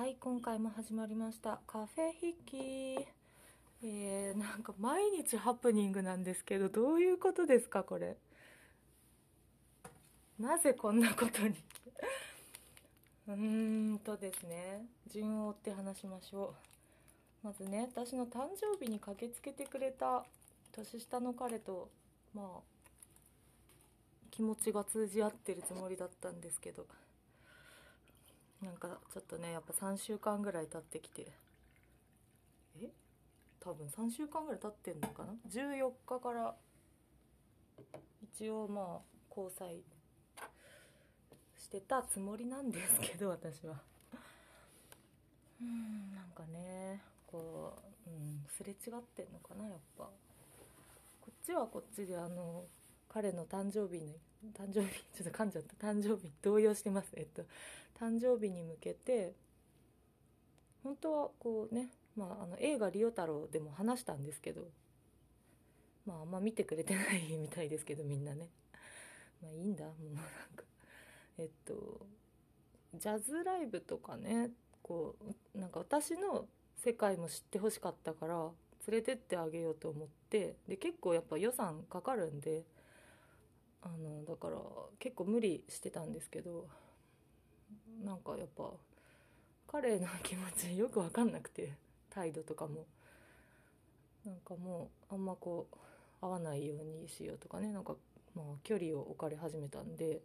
[0.00, 1.60] はい今回も始まりました。
[1.66, 3.06] カフェ筆記
[3.82, 8.16] えー、なんか毎日ハプニングなんですけどどういうことですかこれ？
[10.38, 11.54] なぜこんなことに？
[13.28, 14.86] うーんとですね。
[15.12, 16.54] 順を追って話しましょ
[17.44, 17.46] う。
[17.48, 20.24] まずね私の誕生日に駆けつけてくれた
[20.72, 21.90] 年下の彼と
[22.34, 22.60] まあ
[24.30, 26.86] 気持ちが通じ合ってるつもりだったんですけど。
[28.62, 31.32] なんかちょっとねやっぱ3週間ぐらい経ってきて。
[32.80, 32.90] え？
[33.60, 36.54] 多分3週間ぐらい経ってんのかな？14日から。
[38.22, 39.82] 一応まあ交際
[41.58, 43.80] してたつもりなんですけど私は。
[45.60, 50.04] うんなんかねこう、うん、すれ違ってんのかなやっぱ。
[50.04, 50.10] こ
[51.30, 52.64] っちはこっちであの
[53.12, 54.14] 彼の誕生日に
[54.54, 55.88] 誕生日 ちょっと噛んじゃった。
[55.88, 57.12] 誕生日動揺してます。
[57.14, 57.44] えっと
[57.98, 59.34] 誕生日に向けて
[60.82, 64.70] 本当はこうね、まあ、あの映画「リオ太郎」でも話したんですけど
[66.06, 68.48] まああんま見てくれてないみたいですけどみんなね。
[69.42, 69.86] まあいいんだ。
[69.86, 70.24] もうなん
[70.56, 70.64] か。
[71.36, 72.06] えっと
[72.94, 74.50] ジャズライブとかね
[74.82, 75.16] こ
[75.54, 78.50] うなんか私の世界も知ってほしかったから
[78.88, 82.64] 連れてってあげようと思ってで結構やっぱ予算かかるんで
[83.82, 84.56] あのだから
[84.98, 86.66] 結構無理してたんですけど
[88.04, 88.70] なんかやっぱ
[89.70, 91.72] 彼の気持ちよく分かんなくて
[92.10, 92.86] 態度とかも。
[94.24, 95.76] なんかもうあんまこう
[96.20, 97.94] 会わないようにしようとかねなんか
[98.34, 100.20] まあ距離を置かれ始めたんで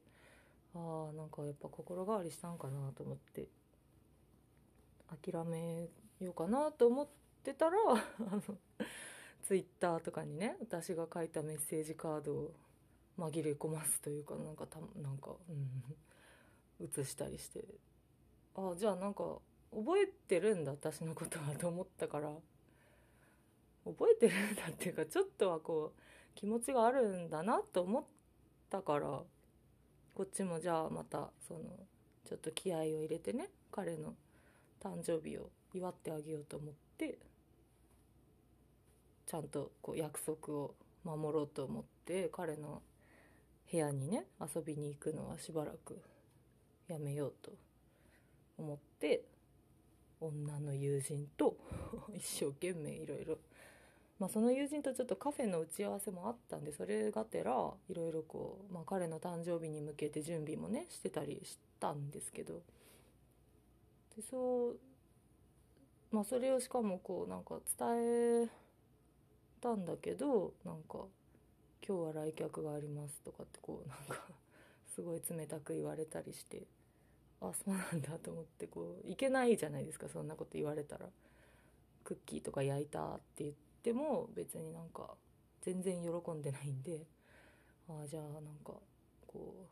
[0.76, 3.48] ああなんかやっぱ心変わりしたんかなと思って
[5.24, 5.88] 諦め
[6.20, 7.08] ようかなと思っ
[7.44, 8.42] てたらあの
[9.48, 12.54] ツイッターとかにね私が書いたメッセージカードを
[13.18, 15.52] 紛れ込ますというかなんかたなんかう
[16.84, 17.64] ん写したりして。
[18.56, 19.24] ああじゃあなんか
[19.74, 22.30] 覚えてるんだ私のことはと思ったから。
[23.86, 26.02] 覚えてるんだっていうかちょっとはこう
[26.34, 28.04] 気持ちがあるんだなと思っ
[28.70, 29.22] たから。
[30.16, 31.60] こっちもじゃあまたその
[32.26, 34.14] ちょっと気合を入れてね彼の
[34.82, 37.18] 誕生日を祝ってあげようと思って
[39.28, 42.82] ちゃんとこう約束を守ろうと思って彼の
[43.72, 46.00] 部屋にね遊びに行くのはしばらく
[46.88, 47.52] やめようと
[48.58, 49.24] 思って
[50.22, 51.58] 女の友人と
[52.14, 53.38] 一生懸命いろいろ
[54.20, 62.62] まあその友人とちょっとカフェの打ち合わせもあったんでそれがてらいろいろこう、まあ、彼の誕生日に向けて準備もねしてたりしたんですけど。
[64.16, 64.80] でそう
[66.12, 68.50] まあそれをしかもこうなんか伝え
[69.60, 71.06] たんだけどなんか
[71.88, 74.28] 「今日は来客があります」とかってこうなんか
[74.96, 76.64] すごい冷たく言われたりして
[77.42, 81.10] あそうなんだと思ってこういけないじゃないですかそんなこと言われたら。
[82.06, 83.52] クッキーとか焼いたって言っ
[83.84, 85.16] ても別になんか
[85.62, 87.02] 全然喜んでないんで
[87.90, 88.74] ああじゃあなんか
[89.26, 89.68] こ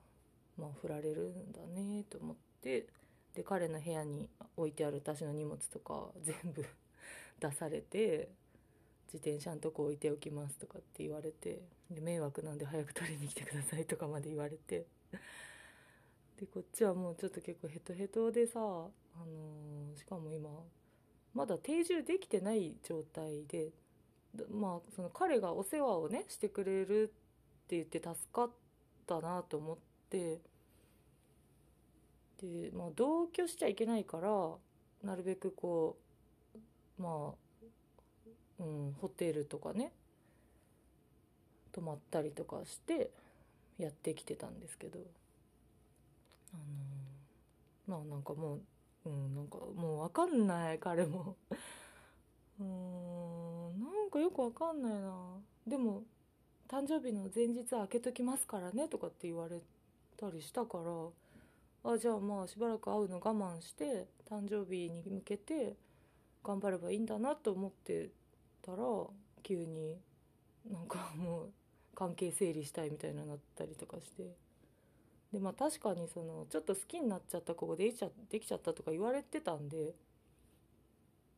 [0.58, 2.88] うまあ振られるんだねと思って
[3.36, 6.66] で彼の部屋に置いてある私の荷物とか全部
[7.40, 8.30] 出されて
[9.14, 14.86] 自転車のとこ置いておきますとかって言われてで迷惑なんで早く取りに来てくださいとかまで言われて。
[16.40, 20.50] でこっちはもうちょっと結構ヘトヘトでさ、あのー、しかも今
[21.36, 23.72] まだ定住できてない状態で
[24.50, 28.52] まあその彼がお世話をねしてくれるって言って助かっ
[29.06, 29.78] たなと思っ
[30.10, 30.42] て
[32.42, 34.58] で、まあ、同居しちゃいけないから
[35.04, 36.04] なるべくこう
[36.98, 37.43] まあ、
[38.60, 39.92] うん、ホテルとかね
[41.72, 43.10] 泊まったりとかして
[43.78, 45.00] やってきてたんですけど。
[46.54, 46.58] あ
[47.90, 48.60] のまあなんかも
[49.06, 51.36] ううんなんかもう分かんない彼も。
[52.60, 55.42] うんなんかよく分かんないな。
[55.68, 56.04] でも
[56.68, 59.60] 誕生日の前日開けときますからねとかって言われ
[60.16, 61.10] たりしたから。
[61.86, 65.76] あじゃあまあしばらく会うの我慢して誕生日に向けて
[66.42, 68.10] 頑張ればいいんだなと思って
[68.66, 68.84] たら
[69.44, 69.98] 急に
[70.72, 71.50] なんかもう
[71.96, 74.36] 関係整理したいみたいななったりとかして。
[75.32, 79.94] でまあ確かにそのちょっと好きになっちゃった子ができちゃできちゃったとか言われてたんで。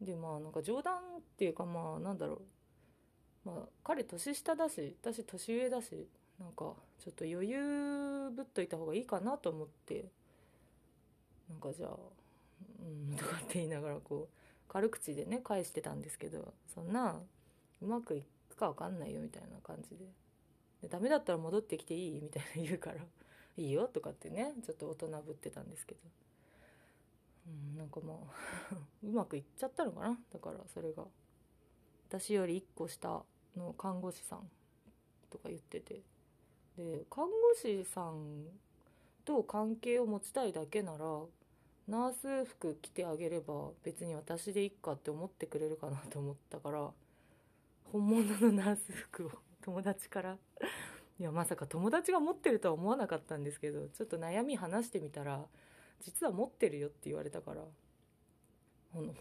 [0.01, 0.99] でまあなんか冗談っ
[1.37, 2.41] ていうかまあなんだろ
[3.45, 3.49] う。
[3.49, 6.07] まあ彼年下だし私年上だし
[6.39, 10.05] なんかちょっと余裕ぶっといた方がいいかなと思って。
[11.49, 11.91] なんかじゃあ
[12.81, 14.44] うんとかって言いながらこう
[14.75, 17.21] 軽口でね返してたんですけどそんな
[17.81, 20.03] うまくいくか分かんないよみたいな感じで。
[20.81, 22.19] でダメだったら戻ってきていい？
[22.21, 22.97] みたいな 言うから
[23.55, 26.01] いいよとかってねちょっと大人ぶってたんですけど、
[27.47, 30.19] うん、なんかまあ うまくいっちゃったのかな？
[30.29, 31.05] だからそれが。
[32.09, 33.23] 私より1個下
[33.55, 34.51] の看護師さん
[35.29, 36.01] とか言ってて。
[36.75, 38.45] で看護師さん
[39.23, 41.23] と関係を持ちたいだけなら
[41.87, 46.89] ナース服着てあげれば別に私でいっかって思ってくれるかなと思ったから
[47.91, 50.37] 本物のナース服を 友達から。
[51.17, 55.45] いやまさか友達が持ってるとは思わなかったんですけどちょっと悩み話してみたら
[56.01, 57.63] 実は持ってるよって言われたから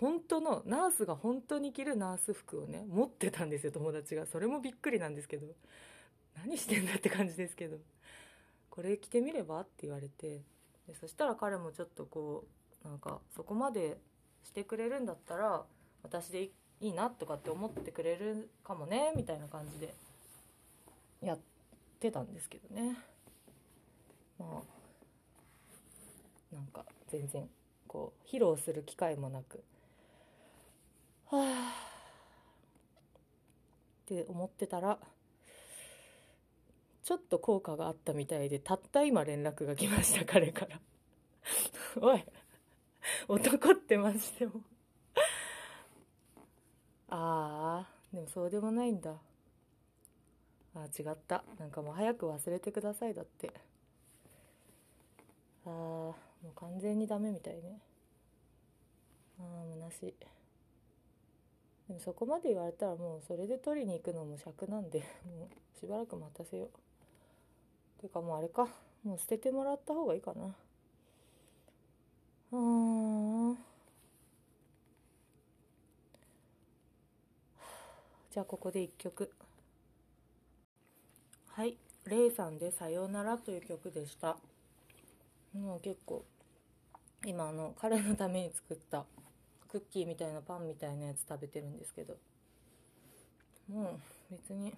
[0.00, 4.26] 本当のナースが本当に着るナース服をね持ってたんですよ友達が。
[4.26, 5.46] それもびっくりなんですけど。
[6.36, 7.78] 何してんだって感じですけど。
[8.70, 10.42] これ着てみればって言われて。
[10.86, 12.44] でそしたら彼もちょっとこ
[12.84, 13.98] うなんかそこまで
[14.42, 15.62] してくれるんだったら
[16.02, 19.94] 私でいいなとかって思ってくれるかもねみたいな感じで
[21.22, 21.38] やっ
[21.98, 22.96] てたんですけどね。
[24.38, 24.62] ま
[26.52, 27.48] あなんか全然
[27.86, 29.64] こう披露する機会もなく。
[31.26, 31.94] はあ
[34.04, 34.98] って思ってたら
[37.04, 40.80] ちょっと効果があったみたいでたった今連絡が来ました 彼から。
[42.00, 42.24] おい
[43.28, 44.62] 男ってマジでも。
[47.10, 49.14] ああでもそうでもないんだ。
[50.74, 51.44] あ違った。
[51.58, 53.52] なんかもう早く忘れてくださいだって。
[55.66, 56.14] ああも
[56.44, 57.82] う完全にダメみたいね。
[59.38, 60.14] ああ虚しい。
[61.86, 66.83] でもそこまで言われたらもうそれで取りに行くのも尺なんでもうしばらく待たせよう。
[68.00, 68.68] ていうかもうあれか。
[69.04, 70.54] もう捨ててもらった方がいいかな。
[72.52, 72.56] う
[73.52, 73.54] ん。
[78.32, 79.30] じゃあここで一曲。
[81.48, 81.76] はい
[82.06, 84.36] 「レイさんでさようなら」という曲でした。
[85.54, 86.24] もう結構
[87.24, 89.06] 今あの彼のために作った
[89.68, 92.16] クッキーみたいなパンみたいなやつ食べてるんですけど。
[93.68, 93.82] も
[94.30, 94.74] う別に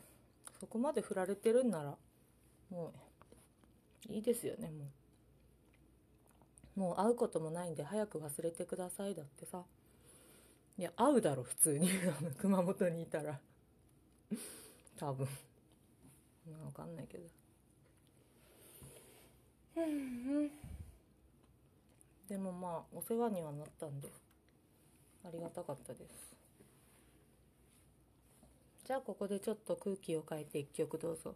[0.61, 1.97] そこまで振られてるんなら
[2.71, 2.93] もう
[4.09, 4.91] いいですよねも
[6.77, 6.81] う。
[6.81, 9.65] もう会うこともないんで早く忘れてくださいだってさ。
[10.79, 11.89] いや会うだろ普通に。
[12.39, 13.41] 熊本にいたら。
[14.97, 15.27] 多分。
[16.47, 17.25] 分かんないけど。
[19.77, 20.51] うんうん
[22.29, 24.11] でもまあお世話にはなったんで。
[25.27, 26.37] ありがたかったです。
[28.85, 31.35] じゃあここでちょっと空気を変えて一曲どうぞ。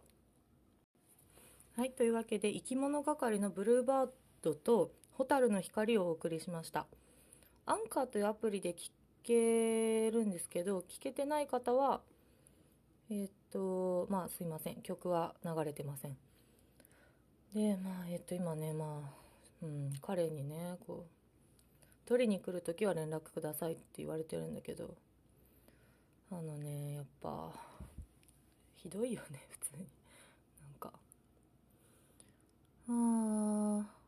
[1.81, 4.07] はいというわけで生き物係のブルーバー
[4.43, 6.85] ドと蛍の光をお送りしました。
[7.65, 8.91] アンカーというアプリで聴
[9.23, 12.01] けるんですけど聞けてない方は
[13.09, 14.75] えっ、とまあすいません。
[14.83, 16.15] 曲は流れてません。
[17.55, 21.07] でまあえっ、と今ねまあうん、彼にねこ
[22.05, 24.93] う取りに来る時は連絡くださいって言われてるんだけど
[26.31, 27.49] あのねやっぱ
[28.75, 30.00] ひどいよね普通に。
[32.91, 34.01] あ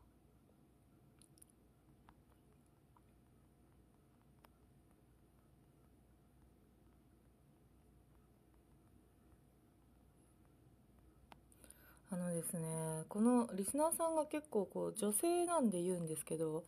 [12.10, 16.64] あのですねこのリスナーさんが結構こう女性なんで言うんですけど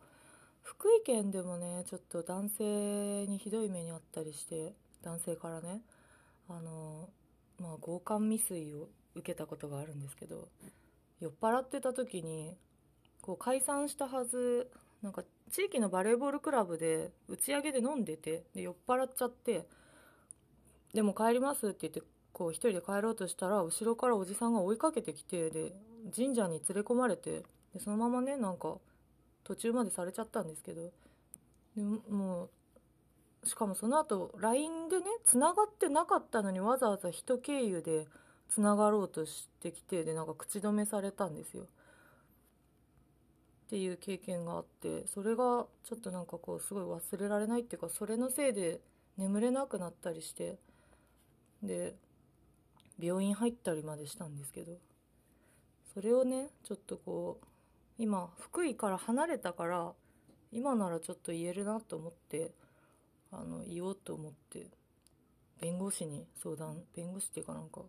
[0.63, 5.81] 福井県でもねちょっと男性にひどい目にあったりして男性からね
[6.49, 7.09] あの
[7.61, 10.47] まあ強姦未遂を受けたことがあるんですけど
[11.19, 12.55] 酔っ払ってた時に
[13.21, 14.69] こう解散したはず
[15.01, 19.65] なんか地域のバレーボールクラブで打ち上げで飲んでてで酔っ払っちゃって
[20.93, 22.01] でも帰りますって言って
[22.33, 25.73] こう一人で帰ろうとしたら後ろからおじさんが追いかけてきてで
[26.15, 27.43] 神社に連れ込まれて
[27.73, 28.75] でそのままねなんか
[29.43, 30.91] 途中までされちゃったんですけど
[31.75, 32.49] でも
[33.43, 38.07] うしかもその後 LINE でね繋がってなかったのにわざわざ人経由で
[38.49, 41.63] 繋がろうとしてきてでなんか口止めされたんですよ。
[41.63, 48.79] っていう経験があってそれがちょっとなんかこうすごい忘れられないっていうかそれのせいで
[49.17, 50.57] 眠れなくなったりして
[51.61, 51.95] で
[52.97, 54.77] 病院入ったりまでしたんですけど
[55.93, 57.45] それをねちょっとこう
[57.97, 59.91] 今福井から離れたから
[60.53, 62.51] 今ならちょっと言えるなと思って
[63.31, 64.67] あの言おうと思って
[65.59, 67.81] 弁護士に相談弁護士っていうかなんか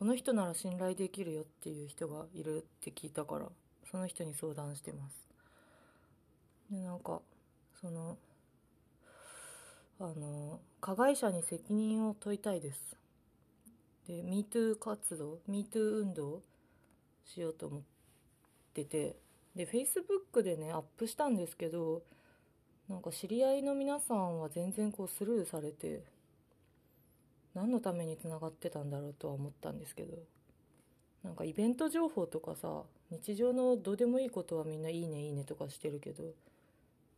[0.00, 3.44] この人なら信頼できるよっていう人がいるって聞いたから
[3.90, 5.28] その人に相談してます。
[6.70, 7.20] でなんか
[7.78, 8.16] その
[10.00, 12.96] あの加害者に責任を問いたいです。
[14.08, 16.40] で MeToo 活動 MeToo 運動
[17.26, 17.82] しようと思っ
[18.72, 19.16] てて
[19.54, 22.00] で Facebook でねアップしたんですけど
[22.88, 26.02] なんか知り合いの皆さんは全然こうスルーされて
[27.54, 30.18] 何のためにつながってたんだろうとは思ったんですけど。
[31.22, 36.32] なんかイベント情報とかさ日常のどうでもいいことはみんな「いいねいいね」とかしてるけど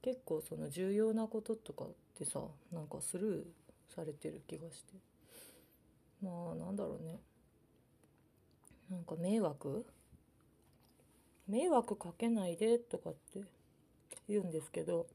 [0.02, 3.46] 結構その重要なこととかってさなんかスルー
[3.94, 4.94] されてる気がして。
[6.20, 7.20] まあなんだろうね。
[8.90, 9.86] なんか迷惑？
[11.46, 13.42] 迷惑かけないでとかって
[14.28, 15.06] 言うんですけど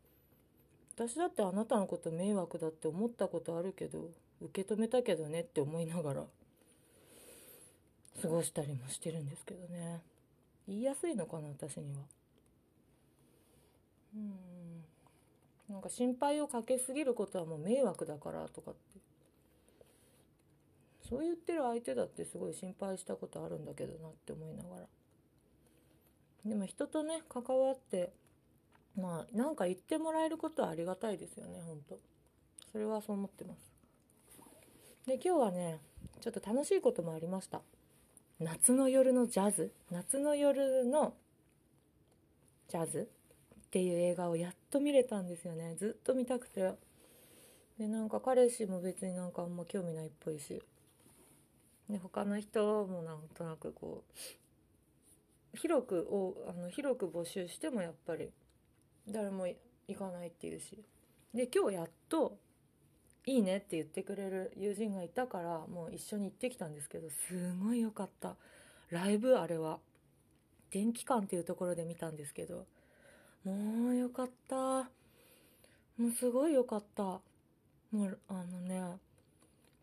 [0.96, 4.10] 私だってあなたのこと迷惑だって思ったことあるけど
[4.42, 6.24] 受け止めたけどねって思いながら
[8.22, 10.02] 過ごしたりもしてるんですけどね。
[10.68, 12.00] 言いやすいのかな私には。
[14.16, 14.84] うん。
[15.70, 18.80] なんか心配をかけすぎることはもう迷惑だからとかって。
[21.08, 24.88] そう言ってる相手だってすごい心配したことあるんだけどなって思いながら。
[26.46, 28.12] でも人とね関わって
[28.98, 32.00] まあなんか言ってもらえることはありがたいですよね本当。
[32.72, 33.77] それはそう思ってます。
[35.08, 35.80] で今日はね
[36.20, 37.62] ちょっと楽しいこともありました。
[38.42, 39.72] 夏の夜のジャズ。
[39.90, 41.14] 夏の夜の
[42.68, 43.08] ジャズ
[43.56, 45.76] っていう映画をやっと見れたんですよね。
[45.78, 46.74] ずっと見たくて。
[47.80, 50.62] でなんか彼氏も別になんかあんま興味ないっぽいし。
[51.90, 54.04] で他の人もなんとなくこ
[55.54, 58.30] う広くをあの広く募集してもやっぱり
[59.08, 59.48] 誰も
[59.88, 60.84] 行かないっていうし。
[61.34, 62.38] で今日やっと
[63.28, 68.36] いいねって言ってくれる友人がいたからもう一緒に行ってきたんですけどすごい良かった。
[68.90, 69.80] ライブあれは
[70.72, 72.66] 電気館っていうところで見たんですけど
[73.44, 74.56] もう良かった。
[74.56, 77.04] もうすごい良かった。
[77.04, 77.22] も
[77.94, 78.82] うあのね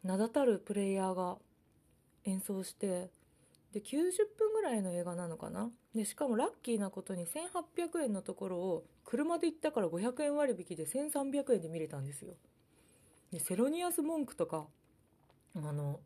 [0.02, 1.36] 名だたるプレイヤーが
[2.24, 3.10] 演奏して
[3.74, 3.92] で90
[4.38, 5.68] 分ぐらいの映画なのかな？
[5.94, 12.32] でしかもラッキーなことに1800円のところを車で行ったから500円割引で1300円で見れたんですよ。
[13.34, 14.64] でセロニアス・モンクとか
[15.56, 15.98] あの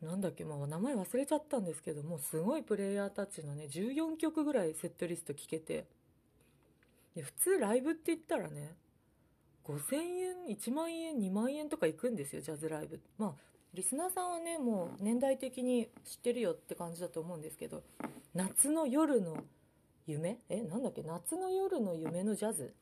[0.00, 5.84] なんだっけまあ名前忘れちゃったんですけどもすごいプレイヤーたちのね14曲ぐらいセットリスト聴けて
[7.14, 8.72] で普通ライブって言ったらね
[9.66, 9.96] 5000
[10.48, 13.00] 円1万円2万円とか行くんですよジャズライブ。
[13.18, 13.32] まあ
[13.74, 17.82] リスナーさんはねもう年代的に知ってるよって感じだと思うんですけど
[18.34, 19.44] 夏の夜の
[20.06, 20.38] 夢？
[20.48, 22.72] えなんだっけ夏の夜の夢のジャズ？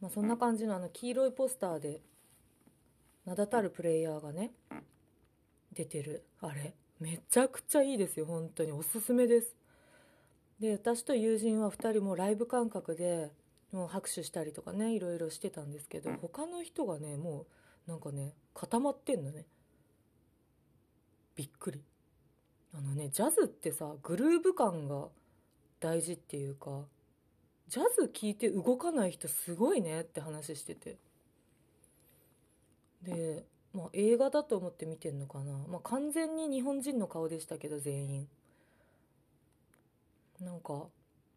[0.00, 2.00] まあそんな感じのあの黄色いポスターで
[3.26, 4.52] 名だたるプレイヤーがね
[5.72, 6.24] 出てる。
[6.40, 8.26] あれめちゃくちゃいいですよ。
[8.26, 8.72] 本当に。
[8.72, 9.54] おすすめです。
[10.60, 13.30] で私と友人は2人もライブ感覚で
[13.70, 17.46] もう拍手したりとかねいろいろしてたんですけど他の人がねも
[17.86, 19.46] うなんかね固まってんのね。
[21.36, 21.82] びっくり。
[22.74, 25.08] あのねジャズってさグルーヴ感が
[25.80, 26.82] 大事っていうか
[27.68, 30.96] ジャズ聴いて動かない人すごいねって話してて。
[33.02, 33.44] で、
[33.74, 38.28] まあ、映画だと思って見てんのかな、まあ、完全に日本人の顔でしたけど全員。
[40.40, 40.86] なんか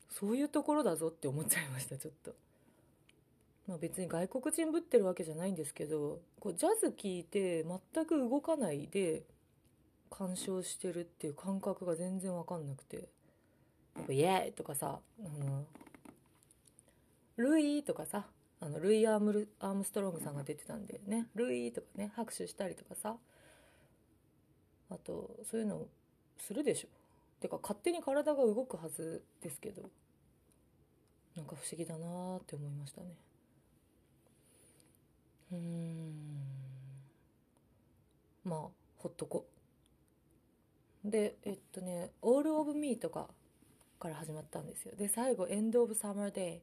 [0.09, 2.33] そういうところだぞって思っちゃいましたちょっと。
[3.67, 9.23] まあ、別に外国人ぶってるわけじゃないんですけどこうジャズ聴いて全く動かないで
[10.09, 13.09] 鑑賞してるっていう感覚が全然わかんなくて。
[13.95, 15.65] やっぱイエーイとかさあの
[17.37, 18.25] ルイとかさ
[18.59, 21.27] あのルイアーム・アームストロングさんが出てたんでね。
[21.35, 23.15] ルイとかね拍手したりとかさ。
[24.89, 25.87] あとそういうの
[26.37, 26.87] するでしょ。
[27.39, 29.89] てか勝手に体が動くはずですけど。
[31.35, 33.07] なんか不思議だなーって思いましたね。
[35.53, 36.11] うーん。
[38.43, 38.59] まあ
[38.97, 39.45] ほっとこ。
[41.03, 43.27] でえっとね「All of Me」とか
[43.99, 44.95] から始まったんですよ。
[44.95, 46.59] で最後「End of Summer Day」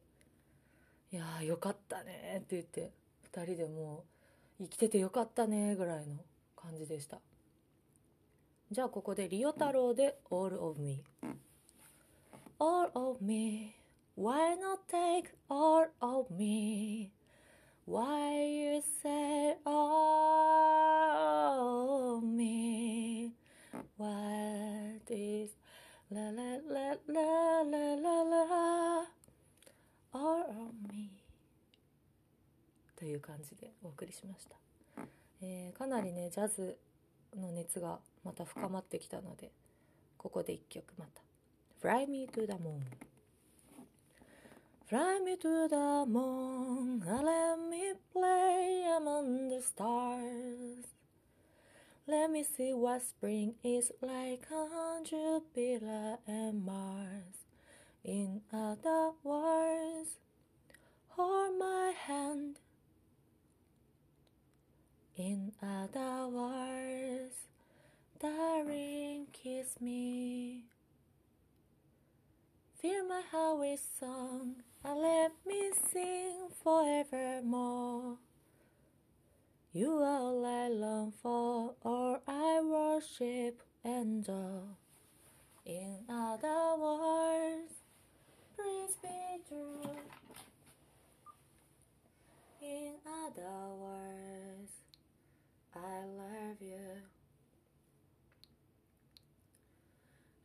[1.11, 2.91] いやーよかったねって言って
[3.33, 4.05] 2人でも
[4.61, 6.17] う生きててよかったねぐらいの
[6.55, 7.19] 感じでした
[8.71, 11.03] じゃあここでリオ太郎で All of me
[12.59, 13.75] All of me
[14.19, 17.11] Why not take all of me
[17.87, 19.79] Why you say all
[22.19, 23.33] of me
[23.97, 25.57] What is
[26.11, 29.18] la la la la la la la
[30.13, 31.11] all of me
[32.97, 34.57] という感じでお送りしました、
[35.43, 36.77] えーかなりねジャズ
[37.37, 39.51] の熱がまた深まってきたので
[40.17, 41.23] ここで一曲また
[41.81, 42.81] 「Fly Me to the Moon」
[44.89, 50.87] Fly me to the moon, and let me play among the stars.
[52.07, 57.48] Let me see what spring is like on Jupiter and Mars.
[58.05, 60.19] In other words,
[61.09, 62.59] hold my hand.
[65.17, 67.35] In other words,
[68.21, 70.65] darling, kiss me.
[72.81, 78.19] Fill my heart with song and let me sing forevermore.
[79.73, 84.77] You are all I long for, all I worship and adore.
[85.67, 87.73] In other words,
[88.59, 89.91] please be true.
[92.61, 94.73] In other words,
[95.75, 96.89] I love you.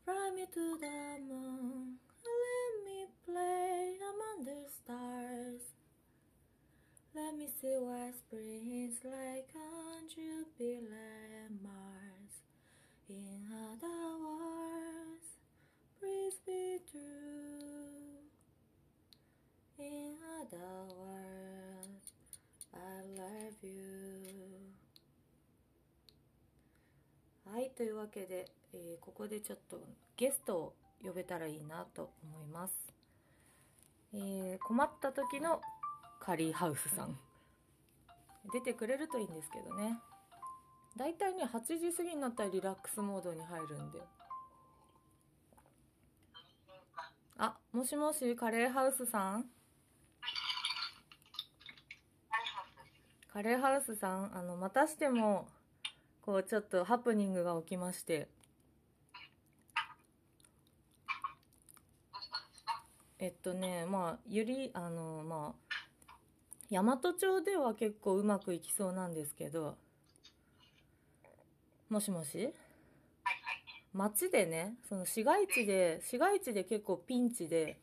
[0.05, 5.61] Fly me to the moon, let me play among the stars.
[7.15, 10.85] Let me see what spring is like on Jupiter
[11.47, 12.33] and Mars.
[13.09, 15.27] In other words,
[15.99, 17.92] please be true.
[19.79, 22.13] In other words,
[22.73, 24.73] I love you.
[27.45, 29.79] はい、というわけで、えーここでちょっと
[30.17, 32.73] ゲストを呼べたらいいなと思います。
[34.13, 35.61] えー困った時の
[36.19, 37.17] カリーハウスさん。
[38.51, 39.99] 出てくれるといいんですけどね。
[40.97, 44.01] だいたいね、8時過ぎになったらリラックスモードに入るんで。
[47.37, 49.45] あ、もしもし、カレーハウスさん？
[53.33, 55.47] カレーハウスさん、あの、またしても、
[56.21, 58.27] こう、ちょっとハプニングが起きまして。
[63.17, 65.75] えっとね、まあ、ゆり、あの、まあ、
[66.69, 69.77] 大和町では結構うまくいきそうなんですけど、
[71.89, 72.53] もしもし？
[73.93, 77.79] 街でね、その市街地で、市街地で結構ピンチで、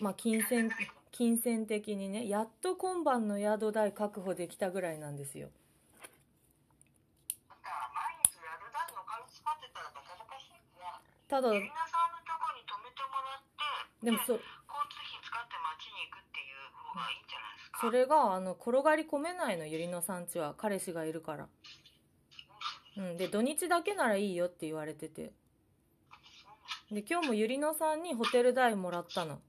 [0.00, 0.72] まあ、金銭、
[1.16, 5.48] 金銭的にね、やっと今晩の宿代確保できたぐらいなんですよ。
[11.28, 17.78] ただ、ゆりなさんのとこに泊めてもらってでもそ、交通費使って街に行くっていう方がいいんじゃないですか？
[17.80, 20.54] それが、あの、転がり込めないの、ゆりのさんちは。
[20.58, 21.48] 彼氏がいるから。
[22.96, 23.16] うん。
[23.16, 25.32] で、土日だけならいいよって言われてて。
[26.90, 29.30] で、今日もゆりのさんにホテル代もらったの。
[29.30, 29.40] なん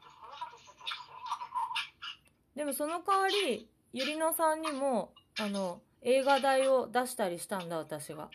[0.00, 8.28] でそんなことしててでもその代わり、ゆりのさんにも、あの、映画代を出したりしたんだ、私が。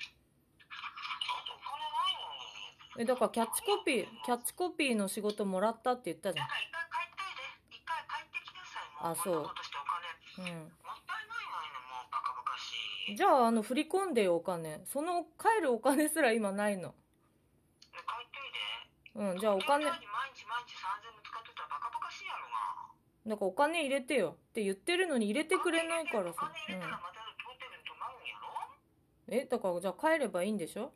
[2.97, 7.35] え、だからキャッチコピー、キャッチコピーの仕事もらったって言ったじゃだから一回帰って
[7.67, 9.51] で一回帰ってきなさいもうあそ
[10.31, 10.41] う。
[13.09, 13.17] うん。
[13.17, 14.85] じゃあ、あの、振り込んでよ、お金。
[14.85, 16.95] その、帰るお金すら今ないの。
[19.15, 19.85] うん、じゃあお金、
[23.31, 26.51] がらお金入れてよって言ってるのに入れてくれないからさ。
[29.27, 30.91] え、だからじゃあ帰ればいいんでしょ？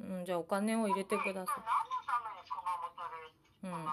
[0.00, 1.52] うんじゃあお金を入れてくださ
[3.62, 3.66] い。
[3.66, 3.86] うん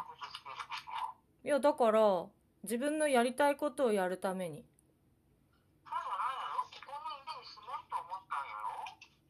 [1.43, 2.25] いや、だから、
[2.63, 4.65] 自分のやりたいことをやるために。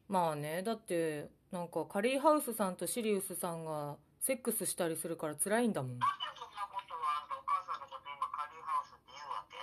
[0.08, 5.90] まあね、だって、なんかカリーハウスさんとシリウスさんがセックスしたりするから辛いんだもん。
[5.90, 9.54] なんでそんなことはあんたお母さんのこと今カリーハウスって言うわけ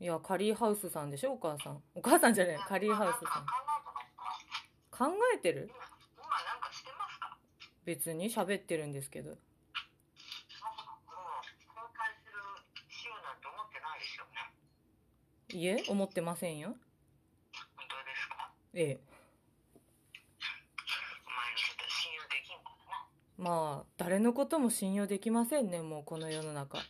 [0.00, 1.82] いや、カリーハウスさんでしょ、お母さん。
[1.94, 3.46] お母さんじゃない、カリーハウスさん。
[4.90, 5.70] 考えてる？
[5.70, 7.36] 今なんかしてますか？
[7.84, 9.36] 別に喋ってるんですけど。
[15.50, 16.68] いえ、思ってませんよ。
[16.68, 16.78] 本
[17.88, 18.50] 当ですか？
[18.72, 19.00] ええ。
[23.36, 26.78] まあ、誰のことも信用できませんね、もうこの世の中。
[26.78, 26.84] そ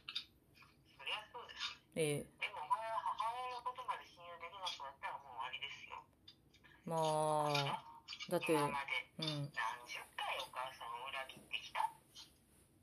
[1.05, 2.19] りゃそうですええ。
[2.19, 6.03] でもお前は母親のことまで信用できなくなったらもう終わりですよ
[6.91, 7.85] まあ、
[8.29, 8.75] だって、今まで
[9.19, 9.27] うん。
[9.27, 9.47] 何
[9.87, 11.89] 十回お母さんを裏切ってきた。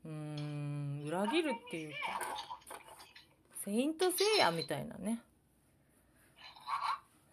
[0.06, 2.24] うーん、裏切るっていうか、も
[3.62, 5.20] セイントセイヤみたいなね。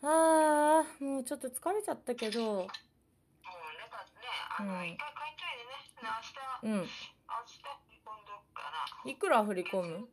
[0.03, 0.83] あ？
[0.83, 4.27] あ、もうちょっと疲れちゃったけど、うもうなんかね
[4.59, 4.85] あの、うん。
[4.85, 6.75] 一回帰っといでね。
[6.75, 6.79] ねうん。
[6.79, 6.89] 明日
[7.25, 8.59] 明日振り込んどくか
[9.05, 10.09] らいくら振り込む？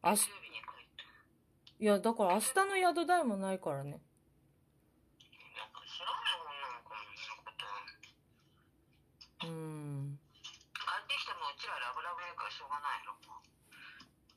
[0.00, 0.48] あし月曜日
[1.80, 3.90] いや、だから明日の宿代もないからね。
[3.90, 4.02] なんか
[5.86, 7.66] 知らないもんなんかこんなこと
[9.42, 10.18] うーん。
[10.74, 13.14] 帰ってきてもうちらラブラブやからしょうがないの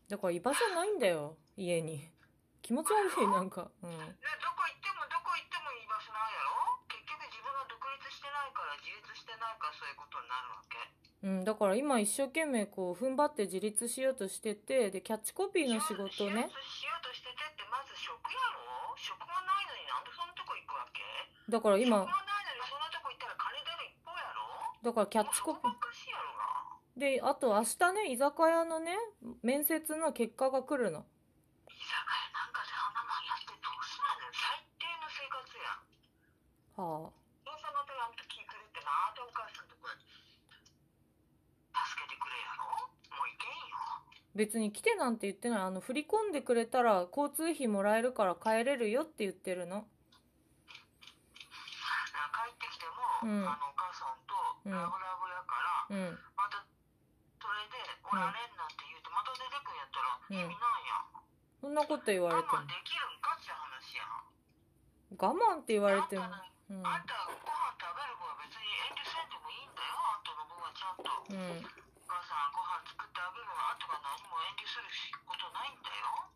[0.10, 2.10] だから居場所ないんだよ、家に。
[2.62, 3.72] 気持ち悪い、なんか。
[3.82, 3.90] うん。
[3.90, 6.78] でどこ行ってもどこ行っても居場所ないやろ？
[6.88, 10.78] 結局自分が独立してないから自立してないからそういうことになるわけ
[11.24, 16.50] うん、だから今一生懸命こう踏ん張って自立しようとしてて、で、キャッチコピーの仕事ね。
[16.50, 18.98] しようとしててってまず職やろ？
[18.98, 21.02] 職がないのになんでそんなとこ行くわけ？
[21.50, 23.94] だから今職もないのにそんなとこ行ったら金出る
[24.82, 25.72] だからキャッチコピー。
[26.98, 28.98] であと明日ね居酒屋のね
[29.41, 31.06] 面接の結果が来るの。
[31.70, 34.34] 居酒屋なんかであんなもんやってどうすんねん。
[34.34, 35.72] 最低の生活や
[36.84, 36.84] ん。
[36.84, 37.13] はあ。
[37.13, 37.13] お
[37.46, 40.02] 父さん方があんた気狂ってなあでお母さんとこ助
[42.02, 42.89] けてくれやろ。
[43.15, 43.78] もういけんよ。
[44.36, 45.62] 別に来てなんて言ってない。
[45.62, 49.76] あの振り込んでくれたら交通費もらえるから帰れるよって言ってるの。
[49.78, 49.86] な
[52.36, 52.86] 帰ってきて
[53.24, 53.48] も、うん。
[53.48, 54.31] あのお母さんと
[54.65, 54.71] うん。
[54.71, 55.58] ラブラブやか
[55.89, 56.19] ら、うん。
[56.38, 56.62] また
[57.41, 60.38] それでおられんなんて言うてまた出てくんやったらうん。
[60.38, 61.26] 意味ないやん、
[61.62, 62.62] そんなこと言われても。
[62.62, 64.21] 我慢できるんかって話やん
[65.17, 66.30] 我慢って言われても。
[66.69, 66.86] うん。
[66.86, 71.65] あんたご飯食べる分は別に遠慮せんでもいいんだよあんたの分はちゃんと、うん。
[71.67, 74.88] お母さんご飯作ってあげるわあとは何も遠慮する
[75.26, 76.32] ことないんだよ、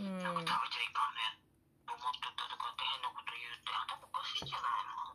[0.00, 0.18] うん。
[0.18, 1.38] なんか食べちゃいかんね
[1.86, 5.14] 思っとったとかって変なこと言うて頭おかしいじゃないの？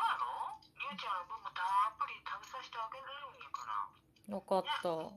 [0.00, 3.88] あのりゅうちゃんの分もたっぷり食べさせてあげれるんやから。
[4.36, 4.92] 分かった。
[5.08, 5.16] う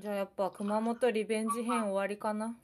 [0.00, 2.46] じゃあやっぱ熊本リベンジ編終わりかな。
[2.46, 2.56] うん。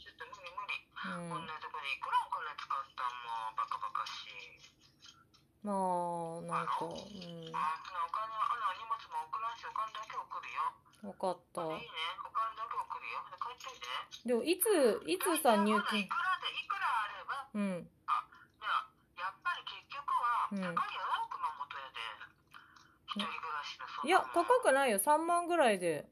[0.00, 0.80] ちょっと無理無理、
[1.12, 1.36] うん。
[1.36, 4.64] こんなとこでいくらお金使ったんもバカバカしい。
[5.60, 6.96] まあなんかうんうん。
[6.96, 10.72] お金あの荷物も送らんしお金だけ送るよ。
[11.04, 11.68] 分かった。
[11.68, 11.92] いいね。
[12.24, 13.20] お金だけ送るよ。
[13.28, 13.92] で帰っといて。
[14.24, 16.00] でもいついつさ入金？
[16.00, 17.44] いくらでいくらあれば。
[17.52, 17.92] うん。
[18.08, 18.24] あ
[20.52, 22.00] いよ、熊本屋で。
[23.06, 24.98] 一人暮らしのそや高くないよ。
[24.98, 26.06] 3万ぐらいで。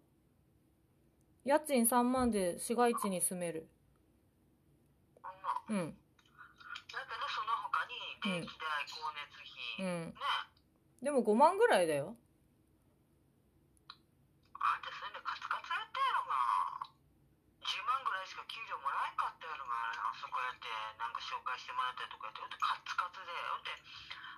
[1.44, 3.68] 家賃3万で市街地に住める。
[5.68, 5.92] うん。
[5.92, 10.09] だけどその他に電気代、光熱費、うん。
[10.09, 10.14] ね。
[11.03, 12.16] でも5万ぐらいだよ。
[14.57, 16.88] あんたそういうのカツカツやったやろが
[17.61, 19.16] 10万ぐらいしか給料もらえん
[19.74, 23.70] あそこやってなんか紹介してもらったりとかやってほんとカツカツでほんで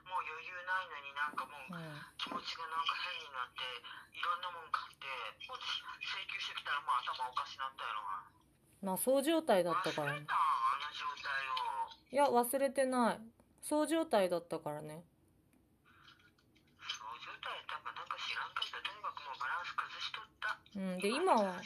[0.07, 1.35] もう余裕ないのになん。
[1.37, 3.63] かもううん気持ちがなんか変になって
[4.17, 5.07] いろんなもん買って
[5.47, 5.67] ほんで
[6.07, 8.25] 請求してきたらもう頭おかしなったやろが
[8.83, 10.21] まあそう状態だったからね。
[10.21, 11.91] 忘れたんあの状態を。
[12.13, 13.21] いや忘れてない。
[13.63, 15.03] そう状態だったからね。
[16.87, 20.59] そう状態やったんかなんか知らんけどとにかくもうバランス崩しとった。
[20.77, 20.99] うん。
[20.99, 21.59] で今は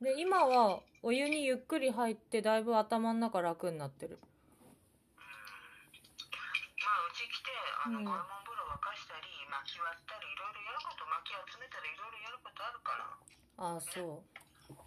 [0.00, 4.18] で今はお湯にゆっくり入ってだいぶ頭の中楽になってる。
[5.16, 7.50] まあうち来て
[7.86, 8.04] あの、うん。
[8.04, 13.08] ゴルモン風呂沸かしたり薪割ったりいろいろやること薪集めたりいろいろやることあるから。
[13.56, 14.20] ああそう。
[14.20, 14.84] うん。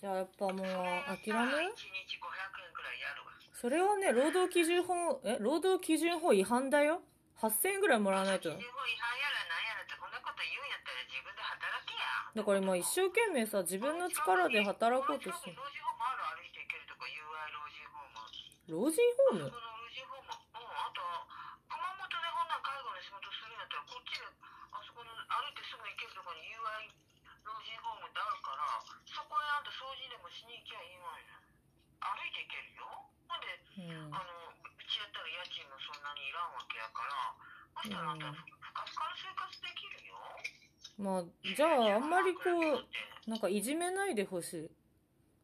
[0.00, 3.34] じゃあやっぱもう諦め1る日500円くらいやるわ。
[3.52, 7.02] それはね労働基準法え労働基準法違反だよ。
[7.42, 8.48] 8000円ぐらいもらわないと。
[8.48, 9.37] 基準法違反やら
[12.38, 15.58] だから今一生懸命さ自分の力で働こうとしてる。
[15.58, 16.06] 老人ホーム？
[16.06, 17.18] ある歩いて行けるとか UI
[17.50, 18.22] 老人ホーム
[18.70, 20.70] 老人ホームこの老人ホームうん。
[20.70, 21.02] あと
[21.66, 24.22] 熊本でほんなん介護の仕事するんやったらこっちで
[24.70, 26.94] あそこの歩いてすぐ行けるところに UI
[27.42, 31.42] 老人ホームってあるからそこへあんた掃除でもしに行きゃいいわよ
[32.06, 32.86] 歩いて行けるよ
[33.26, 33.50] ほんで
[33.82, 34.14] うん。
[34.14, 37.34] あのうちやったら家賃もそんなにいらんわけやから
[37.82, 38.22] そしたらあん。
[38.22, 38.38] たふ
[38.70, 40.14] かふかの生活できるよ
[40.98, 41.24] まあ
[41.56, 44.70] じゃああんまりこうなんかいじめないでほしい。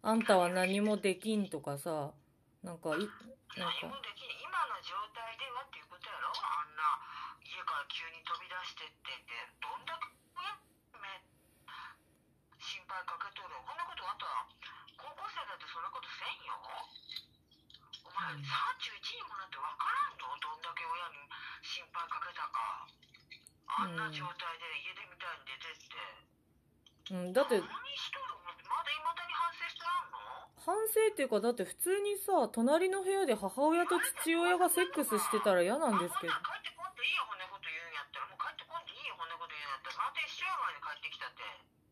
[0.02, 2.10] あんたは何もできんとかさ
[2.66, 6.34] なんかいなん何もかできん今の状態ではっていうことやろ？
[6.34, 6.82] あんな
[7.46, 9.14] 家から急に飛び出してって
[9.62, 10.10] どんだけ
[10.98, 11.06] め
[12.58, 13.54] 心配かけとる。
[13.62, 14.26] こんなことあんた
[14.98, 16.58] 高校生だってそんなことせんよ。
[18.02, 18.42] お前うん。
[18.42, 20.34] 31にもなって分からんの？
[20.42, 21.22] どんだけ親に
[21.62, 22.90] 心配かけたか
[23.66, 30.18] あんな状態で家出みたいに出てってうんだって何しとるのまだいまだに反省してらんの
[30.56, 38.26] 反省っていうかだって普通にさ隣の部屋で母親と父親がセックスしてたら嫌なんですけど帰ってこんでいいよ、ほんなこと言うんやったら。
[38.28, 40.08] もう帰ってこんでいいよ、ほんなこと言うんやったら。
[40.08, 41.44] なんで一緒や帰ってきたって。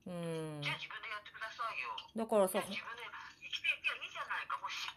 [0.09, 1.93] うんじゃあ自分でやってくださいよ。
[2.17, 3.05] だからさ自分で
[3.43, 4.89] 生きていけばいいじゃないか、もし。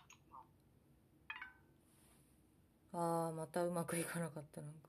[2.96, 4.88] あーまたうまくいかなかったなんか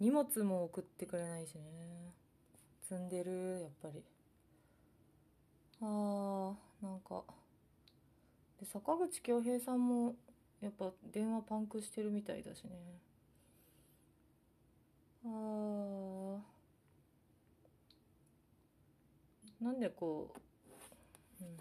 [0.00, 1.62] 荷物も送ってくれないしね。
[2.88, 4.02] 積んでるやっぱり。
[5.80, 7.22] あーなんか。
[8.60, 10.14] で坂口恭平さんも
[10.60, 12.70] やっぱ電話パンクしてるみたいだしね。
[15.24, 16.38] あー。
[19.60, 20.32] なんでこ
[21.40, 21.56] う、うん、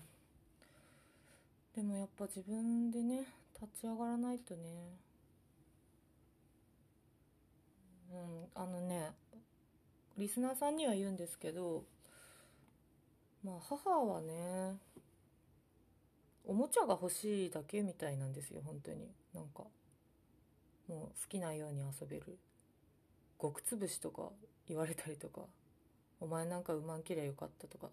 [1.75, 3.25] でもやっぱ自分でね
[3.59, 5.06] 立ち上がらないとね。
[8.11, 9.11] うんあのね
[10.17, 11.83] リスナーさんには言うんですけど
[13.43, 14.77] まあ母はね
[16.45, 19.11] おもちゃが欲しいだけみたいなんですよ本当に。
[19.33, 19.63] なんか
[20.87, 22.37] もう好きなように遊べる。
[23.39, 24.29] 極つぶしとか
[24.67, 25.41] 言われたりとか
[26.19, 27.89] お前なんかうまんきりゃよかったとか。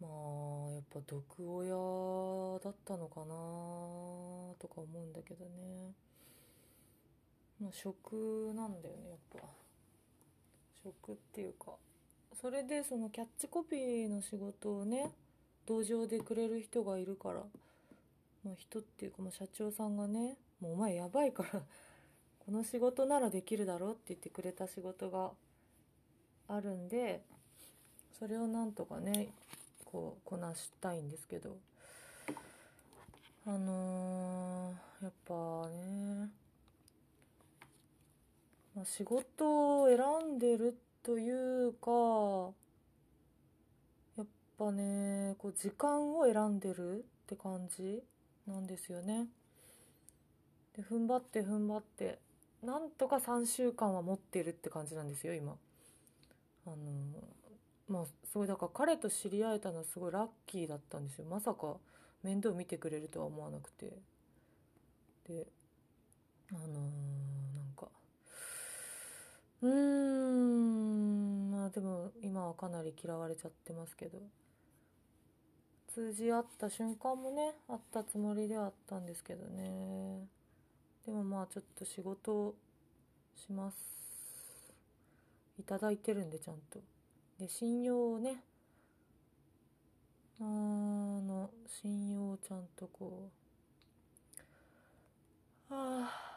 [0.00, 1.24] まあやっぱ毒
[1.56, 3.26] 親だったのかな
[4.58, 5.92] とか思うんだけどね。
[7.60, 9.48] まあ食なんだよねやっぱ。
[10.82, 11.72] 食っていうか
[12.40, 15.12] それでそのキャッチコピーの仕事をね
[15.66, 17.42] 同情でくれる人がいるから、
[18.44, 21.60] まあ、人っていうか、まあ、社長さんがね「もうお前やばいから
[22.40, 25.32] この仕事ならできるだろ」って言ってくれた仕事が
[26.48, 27.22] あるんで
[28.18, 29.28] それをなんとかね
[29.84, 31.56] こうこなしたいんですけど。
[33.46, 36.28] あのー、やっぱね、
[38.80, 42.54] まあ、仕事を選んでるというか
[44.16, 44.26] やっ
[44.58, 48.02] ぱねこう時間を選んでるって感じ
[48.46, 49.26] なんですよね。
[50.74, 52.18] で踏ん張って踏ん張って
[52.62, 55.58] なんとか3週間は持ってるって感じなんですよ今。
[56.66, 56.76] あの
[57.86, 61.26] まあすごいだから彼と知り合えたのはすごいラッキーだったんですよ。
[61.28, 61.76] まさか
[62.22, 63.92] 面倒見てくれるとは思わなくて。
[65.28, 65.46] で
[66.52, 67.39] あのー、
[69.62, 71.50] うーん。
[71.50, 74.18] まあでも今はかなり嫌われちゃってますけど。
[75.92, 80.28] 通じ合った瞬間もねあったつもりではあったんですけどね。
[81.04, 82.54] でもまあちょっと仕事を
[83.34, 83.76] します。
[85.58, 86.80] いただいてるんでちゃんと。
[87.40, 88.44] で信用をね。
[90.40, 93.28] あの信用をちゃんとこ
[95.70, 95.74] う。
[95.74, 96.29] はあ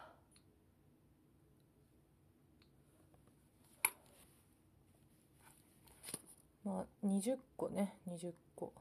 [6.65, 8.73] まあ20個ね20個。